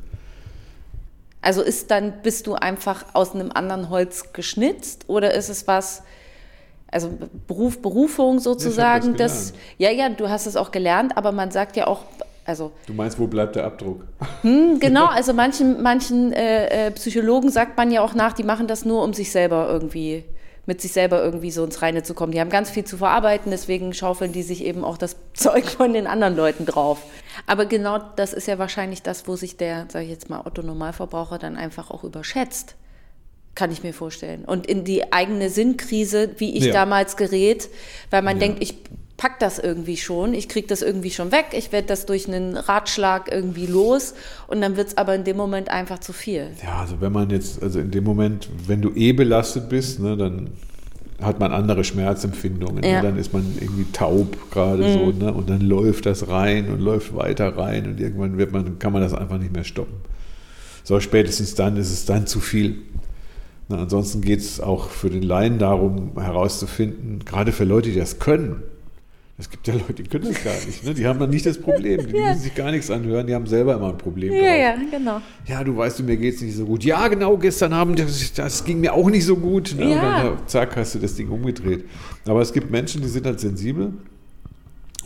Also 1.42 1.62
ist 1.62 1.90
dann, 1.90 2.14
bist 2.22 2.46
du 2.46 2.54
einfach 2.54 3.04
aus 3.14 3.34
einem 3.34 3.50
anderen 3.52 3.90
Holz 3.90 4.32
geschnitzt 4.32 5.04
oder 5.08 5.34
ist 5.34 5.48
es 5.48 5.66
was, 5.66 6.02
also 6.90 7.10
Beruf, 7.46 7.80
Berufung 7.80 8.40
sozusagen, 8.40 9.16
das, 9.16 9.52
das, 9.52 9.58
ja, 9.78 9.90
ja, 9.90 10.10
du 10.10 10.28
hast 10.28 10.46
es 10.46 10.56
auch 10.56 10.70
gelernt, 10.70 11.16
aber 11.16 11.32
man 11.32 11.50
sagt 11.50 11.76
ja 11.76 11.86
auch, 11.86 12.04
also. 12.50 12.72
Du 12.86 12.92
meinst, 12.92 13.18
wo 13.18 13.26
bleibt 13.26 13.56
der 13.56 13.64
Abdruck? 13.64 14.04
Hm, 14.42 14.78
genau, 14.80 15.06
also 15.06 15.32
manchen, 15.32 15.82
manchen 15.82 16.32
äh, 16.32 16.88
äh, 16.88 16.90
Psychologen 16.90 17.50
sagt 17.50 17.76
man 17.76 17.90
ja 17.90 18.02
auch 18.02 18.14
nach, 18.14 18.34
die 18.34 18.44
machen 18.44 18.66
das 18.66 18.84
nur, 18.84 19.02
um 19.02 19.14
sich 19.14 19.32
selber 19.32 19.68
irgendwie 19.70 20.24
mit 20.66 20.80
sich 20.80 20.92
selber 20.92 21.20
irgendwie 21.22 21.50
so 21.50 21.64
ins 21.64 21.82
Reine 21.82 22.02
zu 22.02 22.14
kommen. 22.14 22.32
Die 22.32 22.40
haben 22.40 22.50
ganz 22.50 22.70
viel 22.70 22.84
zu 22.84 22.98
verarbeiten, 22.98 23.50
deswegen 23.50 23.92
schaufeln 23.92 24.32
die 24.32 24.42
sich 24.42 24.64
eben 24.64 24.84
auch 24.84 24.98
das 24.98 25.16
Zeug 25.32 25.64
von 25.64 25.92
den 25.92 26.06
anderen 26.06 26.36
Leuten 26.36 26.66
drauf. 26.66 27.02
Aber 27.46 27.66
genau 27.66 27.98
das 28.16 28.32
ist 28.32 28.46
ja 28.46 28.58
wahrscheinlich 28.58 29.02
das, 29.02 29.26
wo 29.26 29.36
sich 29.36 29.56
der, 29.56 29.86
sage 29.88 30.04
ich 30.04 30.10
jetzt 30.10 30.30
mal, 30.30 30.42
Otto 30.44 30.62
Normalverbraucher 30.62 31.38
dann 31.38 31.56
einfach 31.56 31.90
auch 31.90 32.04
überschätzt. 32.04 32.76
Kann 33.54 33.72
ich 33.72 33.82
mir 33.82 33.92
vorstellen. 33.92 34.44
Und 34.44 34.66
in 34.66 34.84
die 34.84 35.12
eigene 35.12 35.50
Sinnkrise, 35.50 36.30
wie 36.38 36.56
ich 36.56 36.66
ja. 36.66 36.72
damals 36.72 37.16
gerät, 37.16 37.68
weil 38.10 38.22
man 38.22 38.36
ja. 38.36 38.46
denkt, 38.46 38.62
ich 38.62 38.76
pack 39.16 39.38
das 39.38 39.58
irgendwie 39.58 39.98
schon, 39.98 40.32
ich 40.32 40.48
kriege 40.48 40.66
das 40.66 40.80
irgendwie 40.80 41.10
schon 41.10 41.30
weg, 41.30 41.48
ich 41.52 41.72
werde 41.72 41.88
das 41.88 42.06
durch 42.06 42.26
einen 42.26 42.56
Ratschlag 42.56 43.30
irgendwie 43.30 43.66
los 43.66 44.14
und 44.46 44.62
dann 44.62 44.78
wird 44.78 44.88
es 44.88 44.96
aber 44.96 45.14
in 45.14 45.24
dem 45.24 45.36
Moment 45.36 45.68
einfach 45.68 45.98
zu 45.98 46.14
viel. 46.14 46.46
Ja, 46.64 46.80
also 46.80 47.02
wenn 47.02 47.12
man 47.12 47.28
jetzt, 47.28 47.62
also 47.62 47.80
in 47.80 47.90
dem 47.90 48.04
Moment, 48.04 48.48
wenn 48.66 48.80
du 48.80 48.94
eh 48.94 49.12
belastet 49.12 49.68
bist, 49.68 50.00
ne, 50.00 50.16
dann 50.16 50.52
hat 51.20 51.38
man 51.38 51.52
andere 51.52 51.84
Schmerzempfindungen. 51.84 52.80
Ne? 52.80 52.90
Ja. 52.90 53.02
Ne? 53.02 53.08
Dann 53.08 53.18
ist 53.18 53.32
man 53.32 53.44
irgendwie 53.60 53.84
taub 53.92 54.50
gerade 54.50 54.84
mhm. 54.84 54.92
so 54.92 55.24
ne? 55.24 55.32
und 55.32 55.50
dann 55.50 55.60
läuft 55.60 56.06
das 56.06 56.28
rein 56.28 56.70
und 56.70 56.80
läuft 56.80 57.14
weiter 57.14 57.56
rein 57.56 57.86
und 57.86 58.00
irgendwann 58.00 58.38
wird 58.38 58.52
man, 58.52 58.78
kann 58.78 58.92
man 58.92 59.02
das 59.02 59.14
einfach 59.14 59.38
nicht 59.38 59.52
mehr 59.52 59.64
stoppen. 59.64 59.96
So 60.82 60.98
spätestens 60.98 61.54
dann 61.54 61.76
ist 61.76 61.92
es 61.92 62.06
dann 62.06 62.26
zu 62.26 62.40
viel. 62.40 62.78
Na, 63.70 63.78
ansonsten 63.78 64.20
geht 64.20 64.40
es 64.40 64.60
auch 64.60 64.90
für 64.90 65.08
den 65.08 65.22
Laien 65.22 65.58
darum 65.58 66.20
herauszufinden, 66.20 67.20
gerade 67.24 67.52
für 67.52 67.64
Leute, 67.64 67.90
die 67.90 67.98
das 67.98 68.18
können, 68.18 68.62
es 69.40 69.48
gibt 69.48 69.66
ja 69.68 69.72
Leute, 69.72 69.94
die 69.94 70.02
können 70.02 70.26
das 70.30 70.44
gar 70.44 70.52
nicht. 70.66 70.84
Ne? 70.84 70.92
Die 70.92 71.06
haben 71.06 71.18
dann 71.18 71.30
nicht 71.30 71.46
das 71.46 71.56
Problem. 71.56 72.06
Die 72.06 72.14
ja. 72.14 72.28
müssen 72.28 72.42
sich 72.42 72.54
gar 72.54 72.70
nichts 72.70 72.90
anhören. 72.90 73.26
Die 73.26 73.34
haben 73.34 73.46
selber 73.46 73.74
immer 73.74 73.88
ein 73.88 73.96
Problem. 73.96 74.34
Ja, 74.34 74.54
ja, 74.54 74.74
genau. 74.90 75.22
Ja, 75.46 75.64
du 75.64 75.74
weißt, 75.74 76.02
mir 76.02 76.18
geht 76.18 76.34
es 76.34 76.42
nicht 76.42 76.54
so 76.54 76.66
gut. 76.66 76.84
Ja, 76.84 77.08
genau, 77.08 77.38
gestern 77.38 77.72
Abend, 77.72 77.98
das, 77.98 78.34
das 78.34 78.64
ging 78.66 78.80
mir 78.80 78.92
auch 78.92 79.08
nicht 79.08 79.24
so 79.24 79.36
gut. 79.36 79.74
Ne? 79.78 79.92
Ja. 79.92 79.96
Und 79.96 80.02
dann, 80.02 80.46
zack, 80.46 80.76
hast 80.76 80.94
du 80.94 80.98
das 80.98 81.14
Ding 81.14 81.30
umgedreht. 81.30 81.86
Aber 82.26 82.42
es 82.42 82.52
gibt 82.52 82.70
Menschen, 82.70 83.00
die 83.00 83.08
sind 83.08 83.24
halt 83.24 83.40
sensibel. 83.40 83.94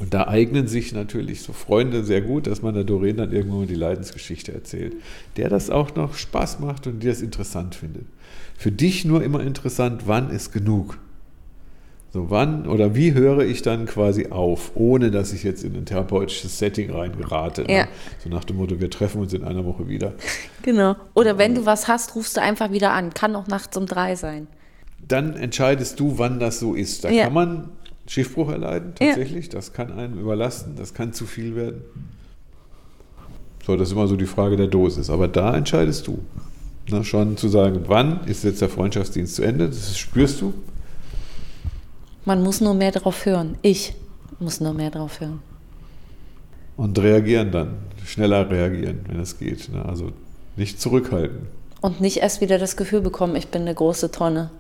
Und 0.00 0.12
da 0.12 0.27
eignen 0.27 0.66
sich 0.66 0.92
natürlich 0.92 1.42
so 1.42 1.53
Freunde 1.53 2.03
sehr 2.03 2.20
gut, 2.20 2.48
dass 2.48 2.61
man 2.61 2.74
der 2.74 2.83
Doreen 2.83 3.18
dann 3.18 3.31
irgendwann 3.31 3.68
die 3.68 3.77
Leidensgeschichte 3.77 4.53
erzählt. 4.53 4.94
Der 5.37 5.48
das 5.48 5.70
auch 5.70 5.94
noch 5.94 6.14
Spaß 6.14 6.59
macht 6.59 6.88
und 6.88 7.05
die 7.05 7.07
das 7.07 7.22
interessant 7.22 7.77
findet. 7.77 8.07
Für 8.56 8.72
dich 8.72 9.04
nur 9.04 9.22
immer 9.22 9.40
interessant, 9.40 10.02
wann 10.06 10.30
ist 10.30 10.52
genug? 10.52 10.98
So, 12.14 12.30
wann 12.30 12.68
oder 12.68 12.94
wie 12.94 13.12
höre 13.12 13.40
ich 13.40 13.62
dann 13.62 13.86
quasi 13.86 14.28
auf, 14.28 14.70
ohne 14.76 15.10
dass 15.10 15.32
ich 15.32 15.42
jetzt 15.42 15.64
in 15.64 15.74
ein 15.74 15.84
therapeutisches 15.84 16.60
Setting 16.60 16.92
reingerate? 16.92 17.62
Ne? 17.62 17.72
Ja. 17.72 17.82
Ne? 17.82 17.88
So 18.22 18.28
nach 18.28 18.44
dem 18.44 18.58
Motto, 18.58 18.80
wir 18.80 18.88
treffen 18.88 19.20
uns 19.20 19.34
in 19.34 19.42
einer 19.42 19.64
Woche 19.64 19.88
wieder. 19.88 20.12
Genau. 20.62 20.94
Oder 21.14 21.38
wenn 21.38 21.56
du 21.56 21.66
was 21.66 21.88
hast, 21.88 22.14
rufst 22.14 22.36
du 22.36 22.40
einfach 22.40 22.70
wieder 22.70 22.92
an. 22.92 23.12
Kann 23.12 23.34
auch 23.34 23.48
nachts 23.48 23.76
um 23.76 23.86
drei 23.86 24.14
sein. 24.14 24.46
Dann 25.06 25.34
entscheidest 25.34 25.98
du, 25.98 26.16
wann 26.16 26.38
das 26.38 26.60
so 26.60 26.74
ist. 26.74 27.02
Da 27.02 27.10
ja. 27.10 27.24
kann 27.24 27.34
man 27.34 27.68
Schiffbruch 28.06 28.48
erleiden, 28.48 28.94
tatsächlich. 28.94 29.46
Ja. 29.46 29.52
Das 29.52 29.72
kann 29.72 29.92
einen 29.92 30.18
überlasten, 30.18 30.76
das 30.76 30.94
kann 30.94 31.12
zu 31.12 31.26
viel 31.26 31.56
werden. 31.56 31.82
So, 33.66 33.76
das 33.76 33.88
ist 33.88 33.92
immer 33.92 34.06
so 34.06 34.14
die 34.14 34.26
Frage 34.26 34.56
der 34.56 34.68
Dosis. 34.68 35.10
Aber 35.10 35.26
da 35.26 35.56
entscheidest 35.56 36.06
du. 36.06 36.20
Ne? 36.90 37.05
schon 37.05 37.37
zu 37.37 37.49
sagen, 37.49 37.85
wann 37.87 38.25
ist 38.27 38.44
jetzt 38.44 38.61
der 38.61 38.68
Freundschaftsdienst 38.68 39.37
zu 39.37 39.42
Ende, 39.42 39.68
das 39.68 39.99
spürst 39.99 40.40
du. 40.40 40.53
Man 42.25 42.42
muss 42.42 42.61
nur 42.61 42.75
mehr 42.75 42.92
darauf 42.92 43.27
hören. 43.27 43.57
Ich 43.62 43.94
muss 44.38 44.61
nur 44.61 44.75
mehr 44.75 44.90
darauf 44.90 45.20
hören. 45.20 45.40
Und 46.77 46.99
reagieren 46.99 47.53
dann, 47.53 47.75
schneller 48.05 48.51
reagieren, 48.51 49.01
wenn 49.09 49.20
es 49.20 49.38
geht. 49.38 49.68
Ne? 49.73 49.85
Also 49.85 50.11
nicht 50.57 50.81
zurückhalten. 50.81 51.47
Und 51.81 52.01
nicht 52.01 52.18
erst 52.18 52.40
wieder 52.40 52.59
das 52.59 52.77
Gefühl 52.77 53.01
bekommen, 53.01 53.37
ich 53.37 53.49
bin 53.49 53.62
eine 53.62 53.75
große 53.75 54.11
Tonne. 54.11 54.51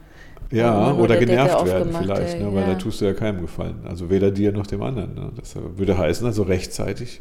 Ja, 0.50 0.92
oder 0.92 1.16
genervt 1.16 1.66
werden 1.66 1.92
vielleicht, 1.98 2.38
ne? 2.38 2.54
weil 2.54 2.62
ja. 2.62 2.74
da 2.74 2.74
tust 2.74 3.00
du 3.00 3.06
ja 3.06 3.14
keinem 3.14 3.40
gefallen. 3.40 3.76
Also 3.88 4.10
weder 4.10 4.30
dir 4.30 4.52
noch 4.52 4.66
dem 4.66 4.82
anderen. 4.82 5.14
Ne? 5.14 5.32
Das 5.36 5.54
würde 5.56 5.96
heißen, 5.96 6.26
also 6.26 6.42
rechtzeitig, 6.42 7.20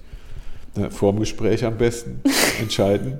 ne, 0.76 0.92
vor 0.92 1.14
dem 1.14 1.20
Gespräch 1.20 1.66
am 1.66 1.78
besten 1.78 2.22
entscheiden, 2.62 3.20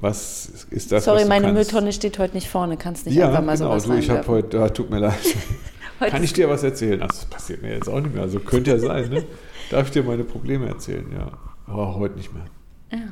was 0.00 0.66
ist 0.70 0.92
das, 0.92 1.04
Sorry, 1.04 1.24
meine 1.24 1.46
kannst. 1.46 1.72
Mülltonne 1.72 1.92
steht 1.92 2.18
heute 2.18 2.34
nicht 2.34 2.48
vorne, 2.48 2.76
kannst 2.76 3.06
nicht 3.06 3.16
ja, 3.16 3.28
einfach 3.28 3.42
mal 3.42 3.56
genau, 3.56 3.78
so 3.78 3.92
du, 3.92 3.98
ich 3.98 4.10
habe 4.10 4.26
heute, 4.26 4.62
ah, 4.62 4.68
tut 4.68 4.90
mir 4.90 4.98
leid. 4.98 5.18
Kann 6.00 6.24
ich 6.24 6.32
dir 6.32 6.48
was 6.48 6.62
erzählen? 6.62 7.00
Ach, 7.02 7.08
das 7.08 7.26
passiert 7.26 7.60
mir 7.60 7.74
jetzt 7.74 7.88
auch 7.88 8.00
nicht 8.00 8.14
mehr. 8.14 8.22
Also 8.22 8.40
könnte 8.40 8.70
ja 8.70 8.78
sein, 8.78 9.10
ne? 9.10 9.24
Darf 9.70 9.86
ich 9.86 9.92
dir 9.92 10.02
meine 10.02 10.24
Probleme 10.24 10.66
erzählen? 10.66 11.04
Ja. 11.12 11.30
Aber 11.66 11.96
heute 11.96 12.16
nicht 12.16 12.32
mehr. 12.32 12.46
Ja. 12.90 13.08